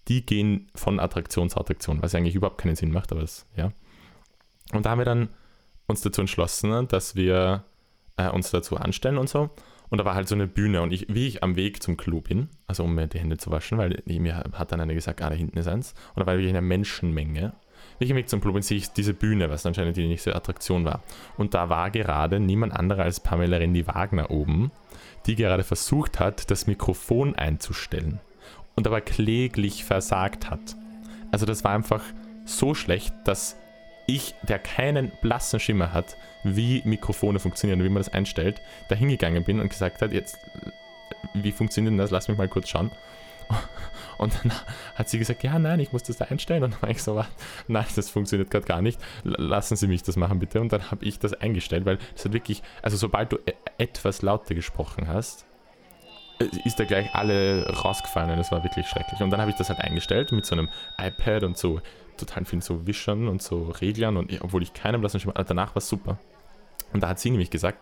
die 0.09 0.27
gehen 0.27 0.71
von 0.75 0.99
Attraktion 0.99 1.49
zu 1.49 1.61
Attraktion, 1.61 2.03
was 2.03 2.15
eigentlich 2.15 2.35
überhaupt 2.35 2.59
keinen 2.59 2.77
Sinn 2.77 2.91
macht, 2.91 3.13
aber 3.13 3.23
es, 3.23 3.47
ja. 3.57 3.73
Und 4.73 4.87
da 4.87 4.91
haben 4.91 4.99
wir 4.99 5.05
dann 5.05 5.29
uns 5.91 6.01
dazu 6.03 6.23
entschlossen, 6.23 6.89
dass 6.89 7.15
wir 7.15 7.65
äh, 8.17 8.29
uns 8.29 8.51
dazu 8.51 8.77
anstellen 8.77 9.19
und 9.19 9.29
so. 9.29 9.51
Und 9.91 9.99
da 9.99 10.05
war 10.05 10.15
halt 10.15 10.29
so 10.29 10.37
eine 10.37 10.47
Bühne 10.47 10.83
und 10.83 10.93
ich, 10.93 11.07
wie 11.09 11.27
ich 11.27 11.43
am 11.43 11.57
Weg 11.57 11.83
zum 11.83 11.97
Klo 11.97 12.21
bin, 12.21 12.49
also 12.69 12.85
um 12.85 12.95
mir 12.95 13.09
die 13.09 13.19
Hände 13.19 13.39
zu 13.39 13.51
waschen, 13.51 13.77
weil 13.77 14.01
mir 14.07 14.37
hat 14.37 14.71
dann 14.71 14.81
einer 14.81 14.95
gesagt, 14.95 15.21
ah, 15.21 15.29
da 15.29 15.35
hinten 15.35 15.59
ist 15.59 15.67
eins. 15.67 15.95
Und 16.15 16.21
da 16.21 16.27
war 16.27 16.35
wirklich 16.35 16.51
eine 16.51 16.63
Menschenmenge. 16.63 17.55
Wie 17.99 18.05
ich 18.05 18.11
am 18.13 18.17
Weg 18.17 18.29
zum 18.29 18.41
Klo 18.41 18.53
bin, 18.53 18.63
sehe 18.63 18.79
ich 18.79 18.93
diese 18.93 19.15
Bühne, 19.15 19.51
was 19.51 19.67
anscheinend 19.67 19.97
die 19.97 20.07
nächste 20.07 20.37
Attraktion 20.37 20.85
war. 20.85 21.03
Und 21.37 21.55
da 21.55 21.69
war 21.69 21.91
gerade 21.91 22.39
niemand 22.39 22.73
anderer 22.73 23.03
als 23.03 23.19
Pamela 23.19 23.57
Rendi 23.57 23.87
Wagner 23.89 24.31
oben, 24.31 24.71
die 25.27 25.35
gerade 25.35 25.65
versucht 25.65 26.21
hat, 26.21 26.51
das 26.53 26.69
Mikrofon 26.69 27.35
einzustellen. 27.35 28.21
Und 28.77 28.87
aber 28.87 29.01
kläglich 29.01 29.85
versagt 29.85 30.51
hat. 30.51 30.77
Also 31.33 31.47
das 31.47 31.65
war 31.65 31.73
einfach 31.73 32.03
so 32.45 32.75
schlecht, 32.75 33.13
dass 33.25 33.57
ich, 34.15 34.35
der 34.43 34.59
keinen 34.59 35.11
blassen 35.21 35.61
Schimmer 35.61 35.93
hat, 35.93 36.17
wie 36.43 36.83
Mikrofone 36.85 37.39
funktionieren 37.39 37.83
wie 37.83 37.89
man 37.89 38.03
das 38.03 38.13
einstellt, 38.13 38.61
da 38.89 38.95
hingegangen 38.95 39.45
bin 39.45 39.61
und 39.61 39.69
gesagt 39.69 40.03
hat, 40.03 40.13
jetzt, 40.13 40.39
wie 41.35 41.53
funktioniert 41.53 41.93
denn 41.93 41.99
das? 41.99 42.11
Lass 42.11 42.29
mich 42.29 42.39
mal 42.39 42.49
kurz 42.49 42.69
schauen. 42.69 42.91
Und 44.19 44.35
dann 44.43 44.53
hat 44.95 45.09
sie 45.09 45.19
gesagt, 45.19 45.43
ja, 45.43 45.59
nein, 45.59 45.81
ich 45.81 45.93
muss 45.93 46.03
das 46.03 46.19
da 46.19 46.27
einstellen. 46.27 46.63
Und 46.63 46.75
dann 46.75 46.83
war 46.83 46.91
ich 46.91 47.03
so, 47.03 47.25
nein, 47.69 47.87
das 47.97 48.11
funktioniert 48.11 48.51
gerade 48.51 48.67
gar 48.67 48.83
nicht. 48.83 49.01
Lassen 49.25 49.77
Sie 49.77 49.87
mich 49.89 50.03
das 50.03 50.17
machen, 50.17 50.39
bitte. 50.39 50.61
Und 50.61 50.73
dann 50.73 50.91
habe 50.91 51.05
ich 51.05 51.19
das 51.19 51.33
eingestellt, 51.33 51.87
weil 51.87 51.99
es 52.15 52.25
hat 52.25 52.33
wirklich, 52.35 52.63
also 52.83 52.97
sobald 52.97 53.33
du 53.33 53.39
e-, 53.47 53.55
etwas 53.79 54.21
lauter 54.23 54.55
gesprochen 54.55 55.09
hast, 55.09 55.47
ist 56.65 56.81
da 56.81 56.85
gleich 56.85 57.15
alle 57.15 57.69
rausgefallen 57.69 58.31
und 58.31 58.39
das 58.39 58.51
war 58.51 58.63
wirklich 58.63 58.87
schrecklich. 58.87 59.21
Und 59.21 59.31
dann 59.31 59.41
habe 59.41 59.51
ich 59.51 59.57
das 59.57 59.69
halt 59.69 59.81
eingestellt 59.81 60.33
mit 60.33 60.47
so 60.47 60.55
einem 60.55 60.69
iPad 60.99 61.45
und 61.45 61.59
so 61.59 61.81
total 62.17 62.45
vielen 62.45 62.63
so 62.63 62.87
Wischern 62.87 63.29
und 63.29 63.43
so 63.43 63.65
Reglern 63.65 64.17
und 64.17 64.33
obwohl 64.43 64.63
ich 64.63 64.73
keinen 64.73 65.01
blassen 65.01 65.21
Schimmer 65.21 65.35
danach 65.35 65.75
war 65.75 65.79
es 65.79 65.89
super. 65.89 66.19
Und 66.93 67.03
da 67.03 67.09
hat 67.09 67.19
sie 67.19 67.31
nämlich 67.31 67.51
gesagt, 67.51 67.79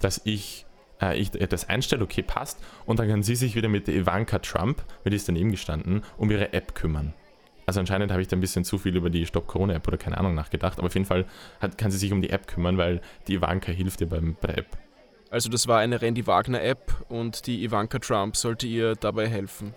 dass 0.00 0.20
ich, 0.24 0.66
äh, 1.00 1.18
ich 1.18 1.30
das 1.30 1.68
einstelle, 1.68 2.02
okay, 2.02 2.22
passt, 2.22 2.58
und 2.86 2.98
dann 2.98 3.08
kann 3.08 3.22
sie 3.22 3.36
sich 3.36 3.54
wieder 3.54 3.68
mit 3.68 3.88
Ivanka 3.88 4.38
Trump, 4.38 4.82
die 5.04 5.14
ist 5.14 5.28
daneben 5.28 5.50
gestanden, 5.50 6.02
um 6.16 6.30
ihre 6.30 6.52
App 6.52 6.74
kümmern. 6.74 7.12
Also 7.66 7.80
anscheinend 7.80 8.10
habe 8.10 8.22
ich 8.22 8.28
da 8.28 8.36
ein 8.36 8.40
bisschen 8.40 8.64
zu 8.64 8.78
viel 8.78 8.96
über 8.96 9.10
die 9.10 9.26
Stop 9.26 9.46
Corona 9.46 9.74
App 9.74 9.86
oder 9.86 9.98
keine 9.98 10.18
Ahnung 10.18 10.34
nachgedacht, 10.34 10.78
aber 10.78 10.86
auf 10.86 10.94
jeden 10.94 11.06
Fall 11.06 11.26
hat, 11.60 11.78
kann 11.78 11.90
sie 11.90 11.98
sich 11.98 12.12
um 12.12 12.22
die 12.22 12.30
App 12.30 12.46
kümmern, 12.48 12.78
weil 12.78 13.00
die 13.28 13.34
Ivanka 13.34 13.70
hilft 13.70 14.00
ihr 14.00 14.08
beim, 14.08 14.36
bei 14.40 14.48
der 14.48 14.58
App. 14.58 14.78
Also 15.30 15.48
das 15.48 15.68
war 15.68 15.78
eine 15.78 16.02
Randy 16.02 16.26
Wagner 16.26 16.60
App 16.60 16.92
und 17.08 17.46
die 17.46 17.62
Ivanka 17.62 18.00
Trump 18.00 18.36
sollte 18.36 18.66
ihr 18.66 18.96
dabei 18.96 19.28
helfen. 19.28 19.72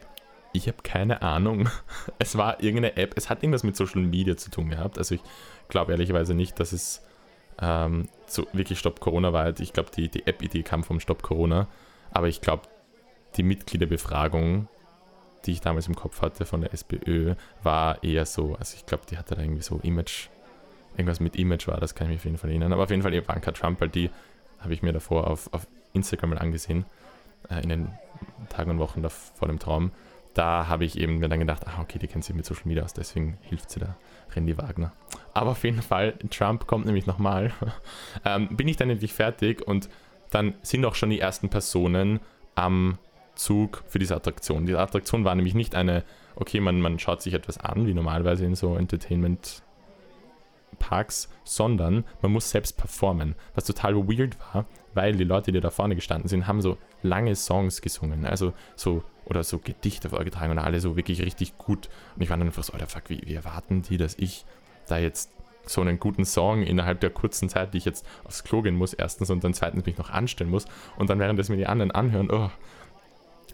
Ich 0.51 0.67
habe 0.67 0.77
keine 0.83 1.21
Ahnung. 1.21 1.69
Es 2.19 2.35
war 2.37 2.61
irgendeine 2.61 2.97
App. 2.97 3.13
Es 3.15 3.29
hat 3.29 3.43
irgendwas 3.43 3.63
mit 3.63 3.75
Social 3.75 4.01
Media 4.01 4.35
zu 4.35 4.49
tun 4.49 4.69
gehabt. 4.69 4.97
Also 4.97 5.15
ich 5.15 5.21
glaube 5.69 5.91
ehrlicherweise 5.91 6.33
nicht, 6.33 6.59
dass 6.59 6.73
es 6.73 7.03
ähm, 7.61 8.09
so 8.25 8.47
wirklich 8.53 8.79
Stop 8.79 8.99
Corona 8.99 9.31
war. 9.31 9.59
Ich 9.59 9.73
glaube, 9.73 9.91
die, 9.95 10.09
die 10.09 10.25
App-Idee 10.25 10.63
kam 10.63 10.83
vom 10.83 10.99
Stop 10.99 11.21
Corona. 11.21 11.67
Aber 12.11 12.27
ich 12.27 12.41
glaube, 12.41 12.63
die 13.37 13.43
Mitgliederbefragung, 13.43 14.67
die 15.45 15.51
ich 15.51 15.61
damals 15.61 15.87
im 15.87 15.95
Kopf 15.95 16.21
hatte 16.23 16.45
von 16.45 16.61
der 16.61 16.73
SPÖ, 16.73 17.35
war 17.61 18.03
eher 18.03 18.25
so, 18.25 18.55
also 18.55 18.75
ich 18.75 18.87
glaube, 18.87 19.03
die 19.09 19.17
hatte 19.17 19.35
da 19.35 19.41
irgendwie 19.41 19.61
so 19.61 19.79
Image, 19.83 20.29
irgendwas 20.97 21.19
mit 21.19 21.35
Image 21.35 21.67
war, 21.67 21.79
das 21.79 21.93
kann 21.93 22.07
ich 22.07 22.11
mich 22.11 22.19
auf 22.19 22.25
jeden 22.25 22.37
Fall 22.37 22.49
erinnern. 22.49 22.73
Aber 22.73 22.83
auf 22.83 22.89
jeden 22.89 23.03
Fall 23.03 23.13
Ivanka 23.13 23.51
Trump, 23.51 23.81
weil 23.81 23.89
die 23.89 24.09
habe 24.63 24.73
ich 24.73 24.81
mir 24.81 24.93
davor 24.93 25.27
auf, 25.27 25.51
auf 25.53 25.67
Instagram 25.93 26.31
mal 26.31 26.39
angesehen, 26.39 26.85
äh, 27.49 27.61
in 27.61 27.69
den 27.69 27.89
Tagen 28.49 28.71
und 28.71 28.79
Wochen 28.79 29.03
vor 29.35 29.47
dem 29.47 29.59
Traum 29.59 29.91
da 30.33 30.67
habe 30.67 30.85
ich 30.85 30.97
eben 30.97 31.19
mir 31.19 31.29
dann 31.29 31.39
gedacht, 31.39 31.67
ah, 31.67 31.81
okay, 31.81 31.99
die 31.99 32.07
kennt 32.07 32.23
sich 32.23 32.35
mit 32.35 32.45
Social 32.45 32.63
Media 32.65 32.83
aus, 32.83 32.93
deswegen 32.93 33.37
hilft 33.41 33.69
sie 33.69 33.79
da, 33.79 33.95
Randy 34.35 34.57
Wagner. 34.57 34.91
Aber 35.33 35.51
auf 35.51 35.63
jeden 35.63 35.81
Fall, 35.81 36.13
Trump 36.29 36.67
kommt 36.67 36.85
nämlich 36.85 37.05
nochmal. 37.05 37.51
ähm, 38.25 38.49
bin 38.55 38.67
ich 38.67 38.77
dann 38.77 38.89
endlich 38.89 39.13
fertig 39.13 39.65
und 39.65 39.89
dann 40.31 40.55
sind 40.61 40.85
auch 40.85 40.95
schon 40.95 41.11
die 41.11 41.19
ersten 41.19 41.49
Personen 41.49 42.19
am 42.55 42.97
Zug 43.35 43.83
für 43.87 43.99
diese 43.99 44.15
Attraktion. 44.15 44.65
Diese 44.65 44.79
Attraktion 44.79 45.25
war 45.25 45.35
nämlich 45.35 45.53
nicht 45.53 45.75
eine, 45.75 46.03
okay, 46.35 46.59
man, 46.59 46.81
man 46.81 46.99
schaut 46.99 47.21
sich 47.21 47.33
etwas 47.33 47.59
an, 47.59 47.85
wie 47.85 47.93
normalerweise 47.93 48.45
in 48.45 48.55
so 48.55 48.75
Entertainment 48.75 49.62
Parks, 50.73 51.29
sondern 51.43 52.03
man 52.21 52.31
muss 52.31 52.49
selbst 52.49 52.77
performen, 52.77 53.35
was 53.55 53.65
total 53.65 53.95
weird 53.95 54.37
war, 54.53 54.65
weil 54.93 55.15
die 55.15 55.23
Leute, 55.23 55.51
die 55.51 55.61
da 55.61 55.69
vorne 55.69 55.95
gestanden 55.95 56.27
sind, 56.27 56.47
haben 56.47 56.61
so 56.61 56.77
lange 57.01 57.35
Songs 57.35 57.81
gesungen, 57.81 58.25
also 58.25 58.53
so 58.75 59.03
oder 59.25 59.43
so 59.43 59.59
Gedichte 59.59 60.09
vorgetragen 60.09 60.51
und 60.51 60.59
alle 60.59 60.79
so 60.79 60.95
wirklich 60.95 61.21
richtig 61.21 61.57
gut. 61.57 61.89
Und 62.15 62.21
ich 62.21 62.29
war 62.29 62.37
dann 62.37 62.47
einfach 62.47 62.63
so, 62.63 62.73
Alter, 62.73 62.87
fuck, 62.87 63.09
wie, 63.09 63.21
wie 63.25 63.35
erwarten 63.35 63.81
die, 63.81 63.97
dass 63.97 64.15
ich 64.15 64.45
da 64.87 64.97
jetzt 64.97 65.31
so 65.65 65.81
einen 65.81 65.99
guten 65.99 66.25
Song 66.25 66.63
innerhalb 66.63 66.99
der 66.99 67.09
kurzen 67.09 67.47
Zeit, 67.47 67.73
die 67.73 67.77
ich 67.77 67.85
jetzt 67.85 68.05
aufs 68.25 68.43
Klo 68.43 68.61
gehen 68.61 68.75
muss, 68.75 68.93
erstens 68.93 69.29
und 69.29 69.43
dann 69.43 69.53
zweitens 69.53 69.85
mich 69.85 69.97
noch 69.97 70.09
anstellen 70.09 70.49
muss 70.49 70.65
und 70.97 71.09
dann 71.09 71.19
während 71.19 71.39
das 71.39 71.49
mir 71.49 71.57
die 71.57 71.67
anderen 71.67 71.91
anhören, 71.91 72.29
oh, 72.29 72.49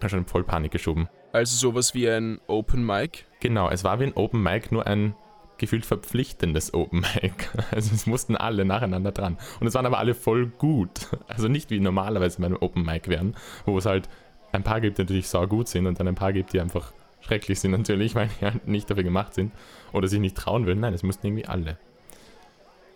schon 0.08 0.26
voll 0.26 0.44
Panik 0.44 0.72
geschoben. 0.72 1.08
Also 1.34 1.56
sowas 1.56 1.94
wie 1.94 2.10
ein 2.10 2.40
Open 2.48 2.86
Mic? 2.86 3.26
Genau, 3.42 3.70
es 3.70 3.84
war 3.84 4.00
wie 4.00 4.06
ein 4.06 4.14
Open 4.16 4.42
Mic, 4.42 4.72
nur 4.72 4.88
ein 4.88 5.14
gefühlt 5.60 5.86
verpflichtendes 5.86 6.74
Open 6.74 7.02
Mic. 7.02 7.50
Also 7.72 7.94
es 7.94 8.08
mussten 8.08 8.36
alle 8.36 8.66
nacheinander 8.66 9.12
dran. 9.12 9.38
Und 9.60 9.68
es 9.68 9.76
waren 9.76 9.86
aber 9.86 10.00
alle 10.00 10.16
voll 10.16 10.48
gut. 10.48 11.08
Also 11.28 11.48
nicht 11.48 11.70
wie 11.70 11.80
normalerweise 11.80 12.40
bei 12.40 12.48
einem 12.48 12.58
Open 12.60 12.84
Mic 12.84 13.08
wären, 13.08 13.36
wo 13.66 13.78
es 13.78 13.86
halt 13.86 14.10
ein 14.52 14.64
paar 14.64 14.82
gibt, 14.82 14.98
die 14.98 15.04
natürlich 15.04 15.28
sau 15.28 15.46
gut 15.48 15.68
sind 15.68 15.86
und 15.86 16.00
dann 16.00 16.08
ein 16.08 16.16
paar 16.16 16.34
gibt, 16.34 16.54
die 16.54 16.60
einfach 16.60 16.92
schrecklich 17.22 17.60
sind 17.60 17.72
natürlich, 17.72 18.16
weil 18.16 18.30
die 18.40 18.46
halt 18.46 18.68
nicht 18.68 18.90
dafür 18.90 19.04
gemacht 19.04 19.34
sind 19.34 19.54
oder 19.94 20.08
sich 20.08 20.20
nicht 20.20 20.36
trauen 20.36 20.66
würden. 20.66 20.80
Nein, 20.80 20.94
es 20.94 21.04
mussten 21.04 21.28
irgendwie 21.28 21.46
alle. 21.46 21.78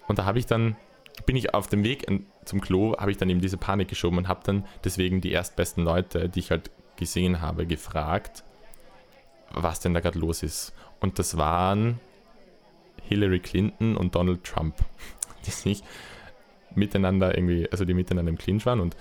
Und 0.07 0.19
da 0.19 0.25
habe 0.25 0.39
ich 0.39 0.45
dann, 0.45 0.75
bin 1.25 1.35
ich 1.35 1.53
auf 1.53 1.67
dem 1.67 1.83
Weg 1.83 2.05
zum 2.45 2.59
Klo, 2.59 2.97
habe 2.97 3.11
ich 3.11 3.17
dann 3.17 3.29
eben 3.29 3.41
diese 3.41 3.57
Panik 3.57 3.87
geschoben 3.87 4.17
und 4.17 4.27
habe 4.27 4.41
dann 4.43 4.65
deswegen 4.83 5.21
die 5.21 5.31
erstbesten 5.31 5.83
Leute, 5.83 6.29
die 6.29 6.39
ich 6.39 6.51
halt 6.51 6.71
gesehen 6.97 7.41
habe, 7.41 7.65
gefragt, 7.65 8.43
was 9.51 9.79
denn 9.79 9.93
da 9.93 9.99
gerade 9.99 10.19
los 10.19 10.43
ist. 10.43 10.73
Und 10.99 11.19
das 11.19 11.37
waren 11.37 11.99
Hillary 13.13 13.39
Clinton 13.39 13.95
und 13.95 14.15
Donald 14.15 14.43
Trump, 14.43 14.75
die 15.45 15.51
sich 15.51 15.83
miteinander 16.75 17.37
irgendwie, 17.37 17.69
also 17.71 17.85
die 17.85 17.93
miteinander 17.93 18.31
im 18.31 18.37
Clinch 18.37 18.65
waren 18.65 18.79
und 18.79 18.95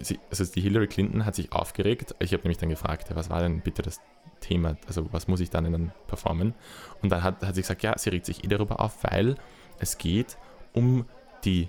sie, 0.00 0.20
also 0.30 0.44
die 0.44 0.60
Hillary 0.60 0.86
Clinton 0.86 1.24
hat 1.24 1.34
sich 1.34 1.52
aufgeregt. 1.52 2.14
Ich 2.20 2.32
habe 2.32 2.42
nämlich 2.44 2.58
dann 2.58 2.68
gefragt, 2.68 3.08
was 3.14 3.30
war 3.30 3.40
denn 3.40 3.60
bitte 3.60 3.82
das 3.82 4.00
Thema, 4.40 4.76
also 4.86 5.12
was 5.12 5.26
muss 5.26 5.40
ich 5.40 5.50
dann 5.50 5.70
dann 5.70 5.92
performen? 6.06 6.54
Und 7.02 7.10
dann 7.10 7.22
hat, 7.22 7.42
hat 7.42 7.54
sie 7.54 7.62
gesagt, 7.62 7.82
ja, 7.82 7.96
sie 7.98 8.10
regt 8.10 8.26
sich 8.26 8.44
eh 8.44 8.48
darüber 8.48 8.80
auf, 8.80 9.02
weil 9.02 9.36
es 9.78 9.98
geht 9.98 10.36
um 10.72 11.06
die 11.44 11.68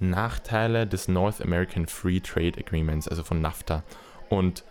Nachteile 0.00 0.86
des 0.86 1.08
North 1.08 1.40
American 1.40 1.86
Free 1.86 2.20
Trade 2.20 2.58
Agreements, 2.58 3.08
also 3.08 3.22
von 3.22 3.40
NAFTA. 3.40 3.82
Und 4.28 4.64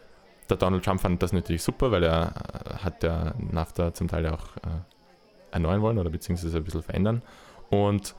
der 0.49 0.57
Donald 0.57 0.83
Trump 0.83 1.01
fand 1.01 1.21
das 1.23 1.33
natürlich 1.33 1.63
super, 1.63 1.91
weil 1.91 2.03
er 2.03 2.33
äh, 2.35 2.83
hat 2.83 3.03
der 3.03 3.35
NAFTA 3.37 3.93
zum 3.93 4.07
Teil 4.07 4.27
auch 4.27 4.57
äh, 4.57 4.92
erneuern 5.53 5.81
wollen 5.81 5.97
oder 5.97 6.09
beziehungsweise 6.09 6.57
ein 6.57 6.63
bisschen 6.63 6.83
verändern. 6.83 7.21
Und 7.69 8.15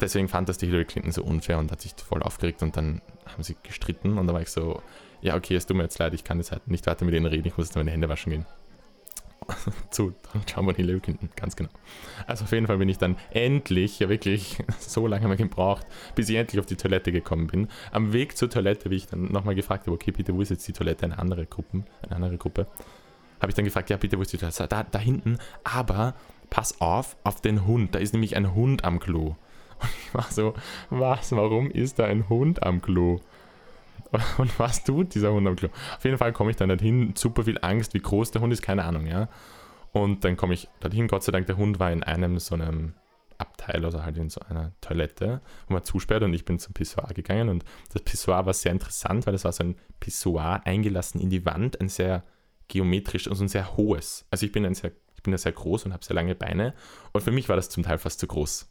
deswegen 0.00 0.28
fand 0.28 0.48
das 0.48 0.58
die 0.58 0.66
Hillary 0.66 0.84
Clinton 0.84 1.12
so 1.12 1.22
unfair 1.22 1.58
und 1.58 1.70
hat 1.70 1.80
sich 1.80 1.92
voll 1.94 2.22
aufgeregt 2.22 2.62
und 2.62 2.76
dann 2.76 3.00
haben 3.26 3.42
sie 3.42 3.56
gestritten 3.62 4.18
und 4.18 4.26
da 4.26 4.34
war 4.34 4.42
ich 4.42 4.50
so, 4.50 4.82
ja, 5.20 5.36
okay, 5.36 5.54
es 5.54 5.66
tut 5.66 5.76
mir 5.76 5.82
jetzt 5.82 5.98
leid, 5.98 6.14
ich 6.14 6.24
kann 6.24 6.38
jetzt 6.38 6.52
halt 6.52 6.68
nicht 6.68 6.86
weiter 6.86 7.04
mit 7.04 7.14
denen 7.14 7.26
reden, 7.26 7.46
ich 7.46 7.56
muss 7.56 7.68
jetzt 7.68 7.76
meine 7.76 7.90
Hände 7.90 8.08
waschen 8.08 8.30
gehen. 8.30 8.46
zu 9.90 10.14
John 10.46 10.66
von 10.66 10.74
Hillary 10.74 11.00
Clinton, 11.00 11.30
ganz 11.36 11.56
genau. 11.56 11.70
Also 12.26 12.44
auf 12.44 12.52
jeden 12.52 12.66
Fall 12.66 12.78
bin 12.78 12.88
ich 12.88 12.98
dann 12.98 13.16
endlich, 13.30 13.98
ja 13.98 14.08
wirklich 14.08 14.58
so 14.78 15.06
lange 15.06 15.28
mal 15.28 15.36
gebraucht, 15.36 15.86
bis 16.14 16.28
ich 16.28 16.36
endlich 16.36 16.60
auf 16.60 16.66
die 16.66 16.76
Toilette 16.76 17.12
gekommen 17.12 17.46
bin. 17.46 17.68
Am 17.92 18.12
Weg 18.12 18.36
zur 18.36 18.50
Toilette, 18.50 18.90
wie 18.90 18.96
ich 18.96 19.06
dann 19.06 19.32
nochmal 19.32 19.54
gefragt 19.54 19.86
habe, 19.86 19.94
okay, 19.94 20.10
bitte, 20.10 20.34
wo 20.34 20.42
ist 20.42 20.50
jetzt 20.50 20.68
die 20.68 20.72
Toilette? 20.72 21.06
Eine 21.06 21.18
andere 21.18 21.46
Gruppe, 21.46 21.84
eine 22.02 22.16
andere 22.16 22.36
Gruppe. 22.36 22.66
Habe 23.40 23.50
ich 23.50 23.54
dann 23.54 23.64
gefragt, 23.64 23.88
ja, 23.90 23.96
bitte, 23.96 24.18
wo 24.18 24.22
ist 24.22 24.32
die 24.32 24.38
Toilette? 24.38 24.66
Da, 24.68 24.82
da 24.82 24.98
hinten, 24.98 25.38
aber 25.64 26.14
pass 26.50 26.80
auf, 26.80 27.16
auf 27.24 27.40
den 27.40 27.66
Hund. 27.66 27.94
Da 27.94 27.98
ist 27.98 28.12
nämlich 28.12 28.36
ein 28.36 28.54
Hund 28.54 28.84
am 28.84 29.00
Klo. 29.00 29.36
Und 29.80 29.90
ich 30.06 30.14
war 30.14 30.26
so, 30.30 30.54
was, 30.90 31.32
warum 31.32 31.70
ist 31.70 31.98
da 31.98 32.04
ein 32.04 32.28
Hund 32.28 32.62
am 32.62 32.82
Klo? 32.82 33.20
Und 34.38 34.58
was 34.58 34.84
tut 34.84 35.14
dieser 35.14 35.32
Hund 35.32 35.46
am 35.46 35.56
Klo? 35.56 35.68
Auf 35.96 36.04
jeden 36.04 36.18
Fall 36.18 36.32
komme 36.32 36.50
ich 36.50 36.56
dann 36.56 36.68
dorthin, 36.68 37.14
super 37.16 37.44
viel 37.44 37.58
Angst, 37.62 37.94
wie 37.94 38.00
groß 38.00 38.30
der 38.30 38.42
Hund 38.42 38.52
ist, 38.52 38.62
keine 38.62 38.84
Ahnung, 38.84 39.06
ja. 39.06 39.28
Und 39.92 40.24
dann 40.24 40.36
komme 40.36 40.54
ich 40.54 40.68
dorthin, 40.80 41.08
Gott 41.08 41.22
sei 41.22 41.32
Dank, 41.32 41.46
der 41.46 41.56
Hund 41.56 41.78
war 41.78 41.92
in 41.92 42.02
einem 42.02 42.38
so 42.38 42.54
einem 42.54 42.94
Abteil, 43.38 43.84
also 43.84 44.02
halt 44.02 44.16
in 44.18 44.28
so 44.28 44.40
einer 44.48 44.72
Toilette, 44.80 45.40
wo 45.68 45.74
man 45.74 45.84
zusperrt 45.84 46.22
und 46.22 46.34
ich 46.34 46.44
bin 46.44 46.58
zum 46.58 46.74
Pissoir 46.74 47.08
gegangen 47.14 47.48
und 47.48 47.64
das 47.92 48.02
Pissoir 48.02 48.46
war 48.46 48.54
sehr 48.54 48.72
interessant, 48.72 49.26
weil 49.26 49.34
es 49.34 49.44
war 49.44 49.52
so 49.52 49.64
ein 49.64 49.76
Pissoir 50.00 50.62
eingelassen 50.64 51.20
in 51.20 51.30
die 51.30 51.46
Wand, 51.46 51.80
ein 51.80 51.88
sehr 51.88 52.24
geometrisch, 52.66 53.28
also 53.28 53.44
ein 53.44 53.48
sehr 53.48 53.76
hohes. 53.76 54.26
Also 54.30 54.44
ich 54.44 54.52
bin 54.52 54.66
ein 54.66 54.74
sehr, 54.74 54.92
bin 55.28 55.32
ja 55.32 55.38
sehr 55.38 55.52
groß 55.52 55.84
und 55.84 55.92
habe 55.92 56.04
sehr 56.04 56.16
lange 56.16 56.34
Beine 56.34 56.74
und 57.12 57.22
für 57.22 57.30
mich 57.30 57.48
war 57.48 57.56
das 57.56 57.68
zum 57.68 57.82
Teil 57.82 57.98
fast 57.98 58.18
zu 58.18 58.26
groß. 58.26 58.70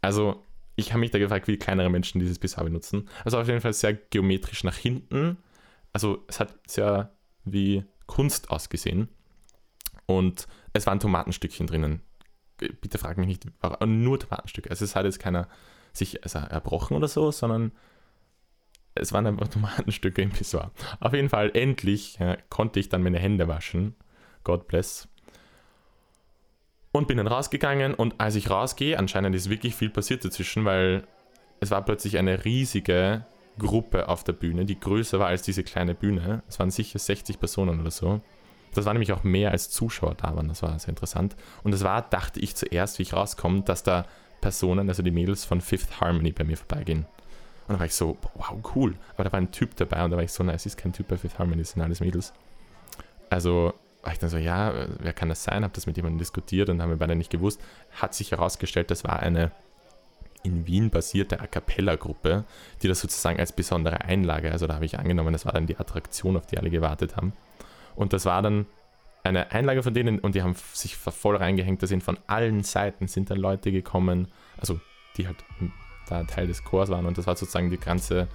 Also 0.00 0.42
ich 0.76 0.92
habe 0.92 1.00
mich 1.00 1.10
da 1.10 1.18
gefragt, 1.18 1.48
wie 1.48 1.56
kleinere 1.56 1.90
Menschen 1.90 2.20
dieses 2.20 2.38
Pissoir 2.38 2.64
benutzen. 2.64 3.08
Also 3.24 3.38
auf 3.38 3.48
jeden 3.48 3.60
Fall 3.60 3.72
sehr 3.72 3.94
geometrisch 3.94 4.62
nach 4.62 4.76
hinten. 4.76 5.38
Also 5.92 6.24
es 6.28 6.38
hat 6.38 6.54
sehr 6.68 7.12
wie 7.44 7.84
Kunst 8.06 8.50
ausgesehen. 8.50 9.08
Und 10.04 10.46
es 10.74 10.86
waren 10.86 11.00
Tomatenstückchen 11.00 11.66
drinnen. 11.66 12.02
Bitte 12.58 12.98
frag 12.98 13.18
mich 13.18 13.26
nicht, 13.26 13.46
nur 13.84 14.20
Tomatenstücke. 14.20 14.70
Also 14.70 14.84
es 14.84 14.94
hat 14.94 15.04
jetzt 15.04 15.18
keiner 15.18 15.48
sich 15.92 16.22
also 16.22 16.38
erbrochen 16.38 16.96
oder 16.96 17.08
so, 17.08 17.32
sondern 17.32 17.72
es 18.94 19.12
waren 19.12 19.26
einfach 19.26 19.48
Tomatenstücke 19.48 20.22
im 20.22 20.30
Pissoir. 20.30 20.70
Auf 21.00 21.14
jeden 21.14 21.30
Fall, 21.30 21.50
endlich 21.54 22.18
ja, 22.18 22.36
konnte 22.50 22.78
ich 22.78 22.90
dann 22.90 23.02
meine 23.02 23.18
Hände 23.18 23.48
waschen. 23.48 23.96
God 24.44 24.68
bless. 24.68 25.08
Und 26.96 27.08
bin 27.08 27.18
dann 27.18 27.26
rausgegangen 27.26 27.92
und 27.92 28.18
als 28.22 28.36
ich 28.36 28.48
rausgehe, 28.48 28.98
anscheinend 28.98 29.36
ist 29.36 29.50
wirklich 29.50 29.74
viel 29.74 29.90
passiert 29.90 30.24
dazwischen, 30.24 30.64
weil 30.64 31.02
es 31.60 31.70
war 31.70 31.84
plötzlich 31.84 32.16
eine 32.16 32.46
riesige 32.46 33.26
Gruppe 33.58 34.08
auf 34.08 34.24
der 34.24 34.32
Bühne, 34.32 34.64
die 34.64 34.80
größer 34.80 35.18
war 35.18 35.26
als 35.26 35.42
diese 35.42 35.62
kleine 35.62 35.94
Bühne. 35.94 36.42
Es 36.48 36.58
waren 36.58 36.70
sicher 36.70 36.98
60 36.98 37.38
Personen 37.38 37.82
oder 37.82 37.90
so. 37.90 38.22
Das 38.72 38.86
war 38.86 38.94
nämlich 38.94 39.12
auch 39.12 39.24
mehr 39.24 39.50
als 39.50 39.68
Zuschauer 39.68 40.14
da 40.14 40.34
waren, 40.34 40.48
das 40.48 40.62
war 40.62 40.78
sehr 40.78 40.88
interessant. 40.88 41.36
Und 41.62 41.74
es 41.74 41.84
war, 41.84 42.00
dachte 42.00 42.40
ich 42.40 42.56
zuerst, 42.56 42.98
wie 42.98 43.02
ich 43.02 43.12
rauskomme, 43.12 43.60
dass 43.60 43.82
da 43.82 44.06
Personen, 44.40 44.88
also 44.88 45.02
die 45.02 45.10
Mädels 45.10 45.44
von 45.44 45.60
Fifth 45.60 46.00
Harmony 46.00 46.32
bei 46.32 46.44
mir 46.44 46.56
vorbeigehen. 46.56 47.04
Und 47.68 47.74
da 47.74 47.78
war 47.78 47.84
ich 47.84 47.94
so, 47.94 48.16
wow, 48.36 48.56
cool. 48.74 48.94
Aber 49.12 49.24
da 49.24 49.32
war 49.32 49.38
ein 49.38 49.52
Typ 49.52 49.76
dabei 49.76 50.02
und 50.02 50.12
da 50.12 50.16
war 50.16 50.24
ich 50.24 50.32
so, 50.32 50.42
nein, 50.42 50.56
es 50.56 50.64
ist 50.64 50.78
kein 50.78 50.94
Typ 50.94 51.08
bei 51.08 51.18
Fifth 51.18 51.38
Harmony, 51.38 51.60
es 51.60 51.72
sind 51.72 51.82
alles 51.82 52.00
Mädels. 52.00 52.32
Also 53.28 53.74
war 54.06 54.12
ich 54.12 54.20
dann 54.20 54.30
so, 54.30 54.38
ja, 54.38 54.72
wer 55.00 55.12
kann 55.12 55.28
das 55.28 55.42
sein? 55.42 55.64
Habe 55.64 55.74
das 55.74 55.86
mit 55.86 55.96
jemandem 55.96 56.18
diskutiert 56.18 56.68
und 56.68 56.80
haben 56.80 56.90
wir 56.90 56.96
beide 56.96 57.16
nicht 57.16 57.30
gewusst. 57.30 57.60
Hat 57.90 58.14
sich 58.14 58.30
herausgestellt, 58.30 58.92
das 58.92 59.02
war 59.02 59.18
eine 59.18 59.50
in 60.44 60.64
Wien 60.64 60.90
basierte 60.90 61.40
A 61.40 61.48
Cappella-Gruppe, 61.48 62.44
die 62.80 62.86
das 62.86 63.00
sozusagen 63.00 63.40
als 63.40 63.50
besondere 63.50 64.02
Einlage, 64.02 64.52
also 64.52 64.68
da 64.68 64.74
habe 64.74 64.84
ich 64.84 64.96
angenommen, 64.96 65.32
das 65.32 65.44
war 65.44 65.52
dann 65.52 65.66
die 65.66 65.76
Attraktion, 65.76 66.36
auf 66.36 66.46
die 66.46 66.56
alle 66.56 66.70
gewartet 66.70 67.16
haben. 67.16 67.32
Und 67.96 68.12
das 68.12 68.26
war 68.26 68.42
dann 68.42 68.66
eine 69.24 69.50
Einlage 69.50 69.82
von 69.82 69.92
denen 69.92 70.20
und 70.20 70.36
die 70.36 70.42
haben 70.42 70.54
sich 70.72 70.96
voll 70.96 71.34
reingehängt, 71.34 71.82
da 71.82 71.88
sind 71.88 72.04
von 72.04 72.16
allen 72.28 72.62
Seiten 72.62 73.08
sind 73.08 73.30
dann 73.30 73.38
Leute 73.38 73.72
gekommen, 73.72 74.28
also 74.56 74.78
die 75.16 75.26
halt 75.26 75.44
da 76.08 76.22
Teil 76.22 76.46
des 76.46 76.62
Chors 76.62 76.90
waren 76.90 77.06
und 77.06 77.18
das 77.18 77.26
war 77.26 77.34
sozusagen 77.34 77.70
die 77.70 77.80
ganze, 77.80 78.28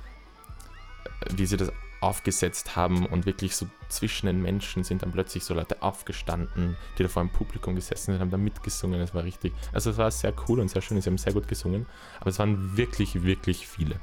wie 1.33 1.45
sie 1.45 1.55
das 1.55 1.71
aufgesetzt 2.01 2.75
haben 2.75 3.05
und 3.05 3.25
wirklich 3.25 3.55
so 3.55 3.67
zwischen 3.87 4.25
den 4.25 4.41
Menschen 4.41 4.83
sind 4.83 5.03
dann 5.03 5.11
plötzlich 5.11 5.43
so 5.43 5.53
Leute 5.53 5.81
aufgestanden, 5.81 6.75
die 6.97 7.03
da 7.03 7.09
vor 7.09 7.23
dem 7.23 7.29
Publikum 7.29 7.75
gesessen 7.75 8.11
sind, 8.11 8.19
haben 8.19 8.31
da 8.31 8.37
mitgesungen. 8.37 8.99
Das 8.99 9.13
war 9.13 9.23
richtig. 9.23 9.53
Also 9.71 9.91
es 9.91 9.97
war 9.97 10.09
sehr 10.11 10.33
cool 10.47 10.59
und 10.59 10.69
sehr 10.69 10.81
schön. 10.81 10.99
Sie 10.99 11.09
haben 11.09 11.17
sehr 11.17 11.33
gut 11.33 11.47
gesungen, 11.47 11.85
aber 12.19 12.31
es 12.31 12.39
waren 12.39 12.75
wirklich, 12.75 13.23
wirklich 13.23 13.67
viele. 13.67 13.99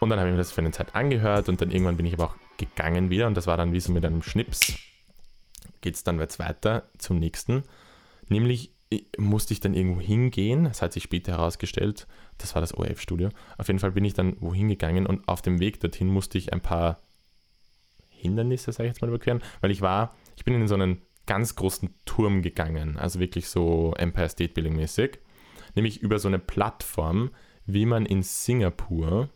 Und 0.00 0.10
dann 0.10 0.18
habe 0.18 0.28
ich 0.28 0.32
mir 0.32 0.38
das 0.38 0.52
für 0.52 0.60
eine 0.60 0.72
Zeit 0.72 0.94
angehört 0.94 1.48
und 1.48 1.60
dann 1.60 1.70
irgendwann 1.70 1.96
bin 1.96 2.06
ich 2.06 2.14
aber 2.14 2.24
auch 2.24 2.36
gegangen 2.56 3.10
wieder 3.10 3.26
und 3.26 3.36
das 3.36 3.46
war 3.46 3.56
dann 3.56 3.72
wie 3.72 3.80
so 3.80 3.92
mit 3.92 4.04
einem 4.04 4.22
Schnips. 4.22 4.74
Geht 5.80 5.94
es 5.94 6.04
dann 6.04 6.18
jetzt 6.18 6.38
weiter 6.38 6.88
zum 6.98 7.18
nächsten. 7.18 7.64
Nämlich 8.28 8.73
musste 9.18 9.54
ich 9.54 9.60
dann 9.60 9.74
irgendwo 9.74 10.00
hingehen. 10.00 10.64
Das 10.64 10.82
hat 10.82 10.92
sich 10.92 11.02
später 11.02 11.32
herausgestellt. 11.32 12.06
Das 12.38 12.54
war 12.54 12.60
das 12.60 12.74
ORF-Studio. 12.74 13.30
Auf 13.58 13.68
jeden 13.68 13.78
Fall 13.78 13.92
bin 13.92 14.04
ich 14.04 14.14
dann 14.14 14.36
wohin 14.40 14.68
gegangen 14.68 15.06
und 15.06 15.26
auf 15.28 15.42
dem 15.42 15.60
Weg 15.60 15.80
dorthin 15.80 16.08
musste 16.08 16.38
ich 16.38 16.52
ein 16.52 16.60
paar 16.60 16.98
Hindernisse, 18.08 18.72
sage 18.72 18.88
ich 18.88 18.94
jetzt 18.94 19.02
mal, 19.02 19.08
überqueren, 19.08 19.42
weil 19.60 19.70
ich 19.70 19.82
war, 19.82 20.14
ich 20.36 20.44
bin 20.44 20.54
in 20.54 20.66
so 20.66 20.74
einen 20.74 21.02
ganz 21.26 21.54
großen 21.54 21.94
Turm 22.04 22.42
gegangen, 22.42 22.98
also 22.98 23.20
wirklich 23.20 23.48
so 23.48 23.94
Empire 23.96 24.28
State 24.28 24.54
Building 24.54 24.76
mäßig, 24.76 25.18
nämlich 25.74 26.02
über 26.02 26.18
so 26.18 26.28
eine 26.28 26.38
Plattform, 26.38 27.30
wie 27.66 27.86
man 27.86 28.06
in 28.06 28.22
Singapur 28.22 29.28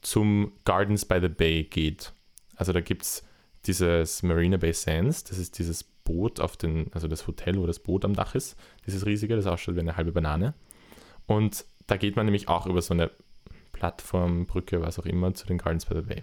zum 0.00 0.52
Gardens 0.64 1.04
by 1.04 1.18
the 1.20 1.28
Bay 1.28 1.64
geht. 1.64 2.12
Also 2.54 2.72
da 2.72 2.80
gibt 2.80 3.02
es 3.02 3.24
dieses 3.66 4.22
Marina 4.22 4.56
Bay 4.56 4.72
Sands, 4.72 5.24
das 5.24 5.38
ist 5.38 5.58
dieses 5.58 5.84
Boot 6.06 6.40
auf 6.40 6.56
den, 6.56 6.90
also 6.94 7.08
das 7.08 7.26
Hotel, 7.26 7.58
wo 7.58 7.66
das 7.66 7.80
Boot 7.80 8.06
am 8.06 8.14
Dach 8.14 8.34
ist, 8.34 8.56
dieses 8.86 9.04
riesige, 9.04 9.36
das 9.36 9.46
ausschaut 9.46 9.74
wie 9.74 9.80
eine 9.80 9.98
halbe 9.98 10.12
Banane. 10.12 10.54
Und 11.26 11.66
da 11.86 11.98
geht 11.98 12.16
man 12.16 12.24
nämlich 12.24 12.48
auch 12.48 12.66
über 12.66 12.80
so 12.80 12.94
eine 12.94 13.10
Plattform, 13.72 14.46
Brücke, 14.46 14.80
was 14.80 14.98
auch 14.98 15.04
immer, 15.04 15.34
zu 15.34 15.46
den 15.46 15.58
Gardens 15.58 15.84
by 15.84 15.96
the 15.96 16.00
Bay. 16.00 16.22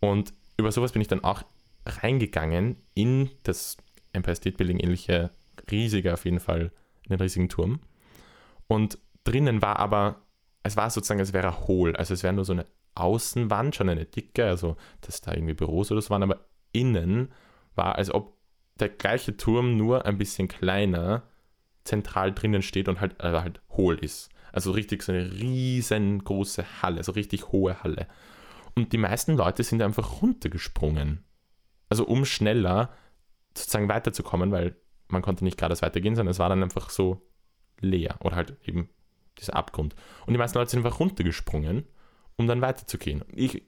Und 0.00 0.32
über 0.56 0.72
sowas 0.72 0.92
bin 0.92 1.02
ich 1.02 1.08
dann 1.08 1.22
auch 1.22 1.44
reingegangen 1.86 2.76
in 2.94 3.30
das 3.44 3.76
Empire 4.12 4.34
State 4.34 4.56
Building 4.56 4.80
ähnliche, 4.80 5.30
riesige 5.70 6.12
auf 6.12 6.24
jeden 6.24 6.40
Fall, 6.40 6.72
in 7.04 7.10
den 7.10 7.20
riesigen 7.20 7.48
Turm. 7.48 7.80
Und 8.66 8.98
drinnen 9.24 9.62
war 9.62 9.78
aber, 9.78 10.22
es 10.62 10.76
war 10.76 10.90
sozusagen, 10.90 11.20
es 11.20 11.32
wäre 11.32 11.66
hohl, 11.66 11.94
also 11.96 12.14
es 12.14 12.22
wäre 12.22 12.32
nur 12.32 12.44
so 12.44 12.52
eine 12.52 12.66
Außenwand, 12.94 13.76
schon 13.76 13.88
eine 13.88 14.04
dicke, 14.04 14.44
also 14.44 14.76
dass 15.00 15.20
da 15.20 15.32
irgendwie 15.32 15.54
Büros 15.54 15.90
oder 15.92 16.02
so 16.02 16.10
waren, 16.10 16.22
aber 16.22 16.46
innen 16.72 17.32
war, 17.74 17.96
als 17.96 18.12
ob 18.12 18.36
der 18.80 18.88
gleiche 18.88 19.36
Turm 19.36 19.76
nur 19.76 20.06
ein 20.06 20.18
bisschen 20.18 20.48
kleiner 20.48 21.24
zentral 21.84 22.32
drinnen 22.32 22.62
steht 22.62 22.88
und 22.88 23.00
halt, 23.00 23.20
äh, 23.20 23.32
halt 23.32 23.60
hohl 23.70 23.98
ist. 23.98 24.30
Also 24.52 24.72
richtig 24.72 25.02
so 25.02 25.12
eine 25.12 25.32
riesengroße 25.32 26.82
Halle, 26.82 27.02
so 27.02 27.12
richtig 27.12 27.50
hohe 27.52 27.82
Halle. 27.82 28.06
Und 28.74 28.92
die 28.92 28.98
meisten 28.98 29.34
Leute 29.36 29.64
sind 29.64 29.82
einfach 29.82 30.22
runtergesprungen. 30.22 31.24
Also 31.88 32.06
um 32.06 32.24
schneller 32.24 32.90
sozusagen 33.56 33.88
weiterzukommen, 33.88 34.50
weil 34.50 34.76
man 35.08 35.22
konnte 35.22 35.44
nicht 35.44 35.58
geradeaus 35.58 35.82
weitergehen, 35.82 36.16
sondern 36.16 36.30
es 36.30 36.38
war 36.38 36.48
dann 36.48 36.62
einfach 36.62 36.90
so 36.90 37.22
leer 37.80 38.16
oder 38.20 38.36
halt 38.36 38.56
eben 38.64 38.88
dieser 39.38 39.56
Abgrund. 39.56 39.94
Und 40.26 40.32
die 40.32 40.38
meisten 40.38 40.58
Leute 40.58 40.70
sind 40.70 40.84
einfach 40.84 41.00
runtergesprungen, 41.00 41.84
um 42.36 42.46
dann 42.46 42.62
weiterzugehen. 42.62 43.24
Ich 43.34 43.62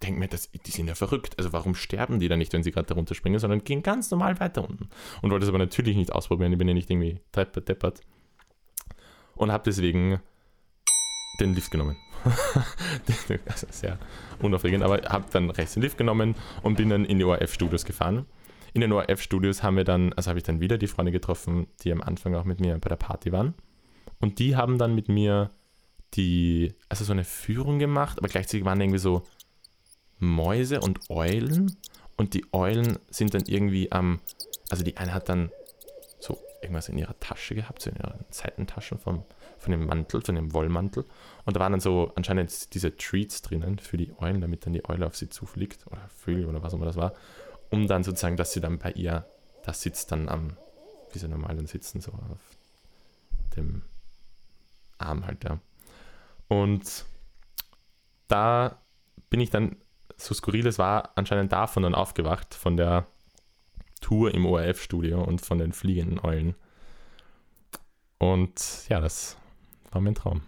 denke 0.00 0.20
mir, 0.20 0.28
das, 0.28 0.50
die 0.50 0.70
sind 0.70 0.88
ja 0.88 0.94
verrückt. 0.94 1.34
Also 1.38 1.52
warum 1.52 1.74
sterben 1.74 2.20
die 2.20 2.28
dann 2.28 2.38
nicht, 2.38 2.52
wenn 2.52 2.62
sie 2.62 2.70
gerade 2.70 2.86
da 2.86 2.94
runterspringen, 2.94 3.38
sondern 3.38 3.64
gehen 3.64 3.82
ganz 3.82 4.10
normal 4.10 4.40
weiter 4.40 4.68
unten. 4.68 4.88
Und 5.22 5.30
wollte 5.30 5.44
es 5.44 5.48
aber 5.48 5.58
natürlich 5.58 5.96
nicht 5.96 6.12
ausprobieren. 6.12 6.52
Ich 6.52 6.58
bin 6.58 6.68
ja 6.68 6.74
nicht 6.74 6.90
irgendwie 6.90 7.20
deppert, 7.34 7.68
deppert. 7.68 8.00
Und 9.34 9.52
habe 9.52 9.64
deswegen 9.64 10.20
den 11.40 11.54
Lift 11.54 11.70
genommen. 11.70 11.96
also 13.46 13.66
sehr 13.70 13.98
unaufregend, 14.40 14.82
aber 14.82 15.00
habe 15.08 15.24
dann 15.32 15.50
rechts 15.50 15.74
den 15.74 15.82
Lift 15.82 15.96
genommen 15.96 16.34
und 16.62 16.76
bin 16.76 16.90
dann 16.90 17.04
in 17.04 17.18
die 17.18 17.24
ORF-Studios 17.24 17.84
gefahren. 17.84 18.26
In 18.72 18.82
den 18.82 18.92
ORF-Studios 18.92 19.62
haben 19.62 19.76
wir 19.76 19.84
dann, 19.84 20.12
also 20.12 20.28
habe 20.28 20.38
ich 20.38 20.44
dann 20.44 20.60
wieder 20.60 20.78
die 20.78 20.86
Freunde 20.86 21.12
getroffen, 21.12 21.66
die 21.82 21.92
am 21.92 22.02
Anfang 22.02 22.34
auch 22.34 22.44
mit 22.44 22.60
mir 22.60 22.78
bei 22.78 22.88
der 22.88 22.96
Party 22.96 23.32
waren. 23.32 23.54
Und 24.20 24.38
die 24.38 24.54
haben 24.54 24.78
dann 24.78 24.94
mit 24.94 25.08
mir 25.08 25.50
die, 26.14 26.74
also 26.88 27.04
so 27.04 27.12
eine 27.12 27.24
Führung 27.24 27.78
gemacht, 27.78 28.18
aber 28.18 28.28
gleichzeitig 28.28 28.64
waren 28.64 28.80
irgendwie 28.80 28.98
so 28.98 29.22
Mäuse 30.20 30.80
und 30.80 31.10
Eulen 31.10 31.76
und 32.16 32.34
die 32.34 32.44
Eulen 32.52 32.98
sind 33.10 33.34
dann 33.34 33.44
irgendwie 33.46 33.90
am, 33.90 34.20
also 34.68 34.84
die 34.84 34.96
eine 34.96 35.14
hat 35.14 35.28
dann 35.28 35.50
so 36.20 36.38
irgendwas 36.62 36.88
in 36.88 36.98
ihrer 36.98 37.18
Tasche 37.18 37.54
gehabt, 37.54 37.82
so 37.82 37.90
in 37.90 37.96
ihrer 37.96 38.14
Seitentasche 38.30 38.98
vom, 38.98 39.24
von 39.58 39.72
dem 39.72 39.86
Mantel, 39.86 40.20
von 40.20 40.34
dem 40.34 40.52
Wollmantel 40.52 41.04
und 41.44 41.56
da 41.56 41.60
waren 41.60 41.72
dann 41.72 41.80
so 41.80 42.12
anscheinend 42.14 42.74
diese 42.74 42.96
Treats 42.96 43.42
drinnen 43.42 43.78
für 43.78 43.96
die 43.96 44.12
Eulen, 44.18 44.40
damit 44.40 44.66
dann 44.66 44.74
die 44.74 44.84
Eule 44.88 45.06
auf 45.06 45.16
sie 45.16 45.28
zufliegt 45.28 45.86
oder 45.86 46.08
Vögel 46.08 46.46
oder 46.46 46.62
was 46.62 46.72
auch 46.72 46.76
immer 46.76 46.86
das 46.86 46.96
war, 46.96 47.14
um 47.70 47.86
dann 47.86 48.04
sozusagen, 48.04 48.36
dass 48.36 48.52
sie 48.52 48.60
dann 48.60 48.78
bei 48.78 48.92
ihr, 48.92 49.26
das 49.64 49.80
sitzt 49.80 50.12
dann 50.12 50.28
am, 50.28 50.56
wie 51.12 51.18
sie 51.18 51.28
normal 51.28 51.56
dann 51.56 51.66
sitzen, 51.66 52.00
so 52.00 52.12
auf 52.12 52.38
dem 53.56 53.82
Arm 54.98 55.26
halt, 55.26 55.42
ja. 55.44 55.58
Und 56.48 57.04
da 58.28 58.78
bin 59.30 59.40
ich 59.40 59.50
dann 59.50 59.76
so 60.20 60.34
skurril 60.34 60.66
es 60.66 60.78
war, 60.78 61.10
anscheinend 61.16 61.52
davon 61.52 61.82
dann 61.82 61.94
aufgewacht, 61.94 62.54
von 62.54 62.76
der 62.76 63.06
Tour 64.00 64.32
im 64.34 64.46
ORF-Studio 64.46 65.22
und 65.22 65.40
von 65.40 65.58
den 65.58 65.72
fliegenden 65.72 66.24
Eulen. 66.24 66.54
Und 68.18 68.86
ja, 68.88 69.00
das 69.00 69.36
war 69.90 70.00
mein 70.00 70.14
Traum. 70.14 70.42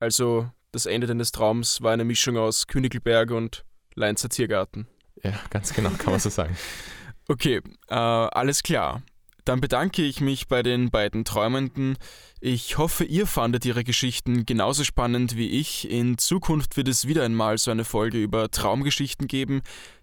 Also 0.00 0.50
das 0.72 0.86
Ende 0.86 1.06
deines 1.06 1.32
Traums 1.32 1.82
war 1.82 1.92
eine 1.92 2.04
Mischung 2.04 2.36
aus 2.36 2.66
Königelberg 2.66 3.30
und 3.30 3.64
Leinzer 3.94 4.28
Tiergarten. 4.28 4.86
Ja, 5.22 5.32
ganz 5.50 5.74
genau, 5.74 5.90
kann 5.90 6.12
man 6.12 6.20
so 6.20 6.28
sagen. 6.28 6.56
okay, 7.28 7.60
äh, 7.88 7.94
alles 7.94 8.62
klar. 8.62 9.02
Dann 9.48 9.62
bedanke 9.62 10.02
ich 10.02 10.20
mich 10.20 10.46
bei 10.46 10.62
den 10.62 10.90
beiden 10.90 11.24
Träumenden. 11.24 11.96
Ich 12.38 12.76
hoffe, 12.76 13.04
ihr 13.04 13.26
fandet 13.26 13.64
ihre 13.64 13.82
Geschichten 13.82 14.44
genauso 14.44 14.84
spannend 14.84 15.38
wie 15.38 15.48
ich. 15.48 15.90
In 15.90 16.18
Zukunft 16.18 16.76
wird 16.76 16.86
es 16.86 17.08
wieder 17.08 17.22
einmal 17.24 17.56
so 17.56 17.70
eine 17.70 17.86
Folge 17.86 18.22
über 18.22 18.50
Traumgeschichten 18.50 19.26
geben, 19.26 19.62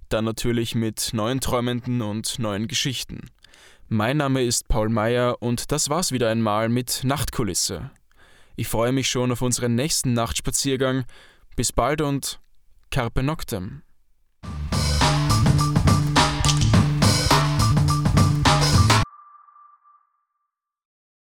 dann 0.10 0.26
natürlich 0.26 0.74
mit 0.74 1.12
neuen 1.14 1.42
Träumenden 1.42 2.02
und 2.02 2.40
neuen 2.40 2.68
Geschichten. 2.68 3.30
Mein 3.88 4.18
Name 4.18 4.42
ist 4.42 4.68
Paul 4.68 4.90
Meyer 4.90 5.40
und 5.44 5.72
das 5.72 5.92
war's 5.92 6.12
wieder 6.12 6.32
einmal 6.32 6.68
mit 6.68 7.02
Nachtkulisse. 7.04 7.92
Ich 8.56 8.68
freue 8.68 8.94
mich 8.94 9.10
schon 9.10 9.32
auf 9.32 9.44
unseren 9.44 9.76
nächsten 9.76 10.14
Nachtspaziergang. 10.14 11.06
Bis 11.56 11.72
bald 11.72 12.02
und 12.02 12.40
Carpe 12.90 13.22
Noctem. 13.22 13.85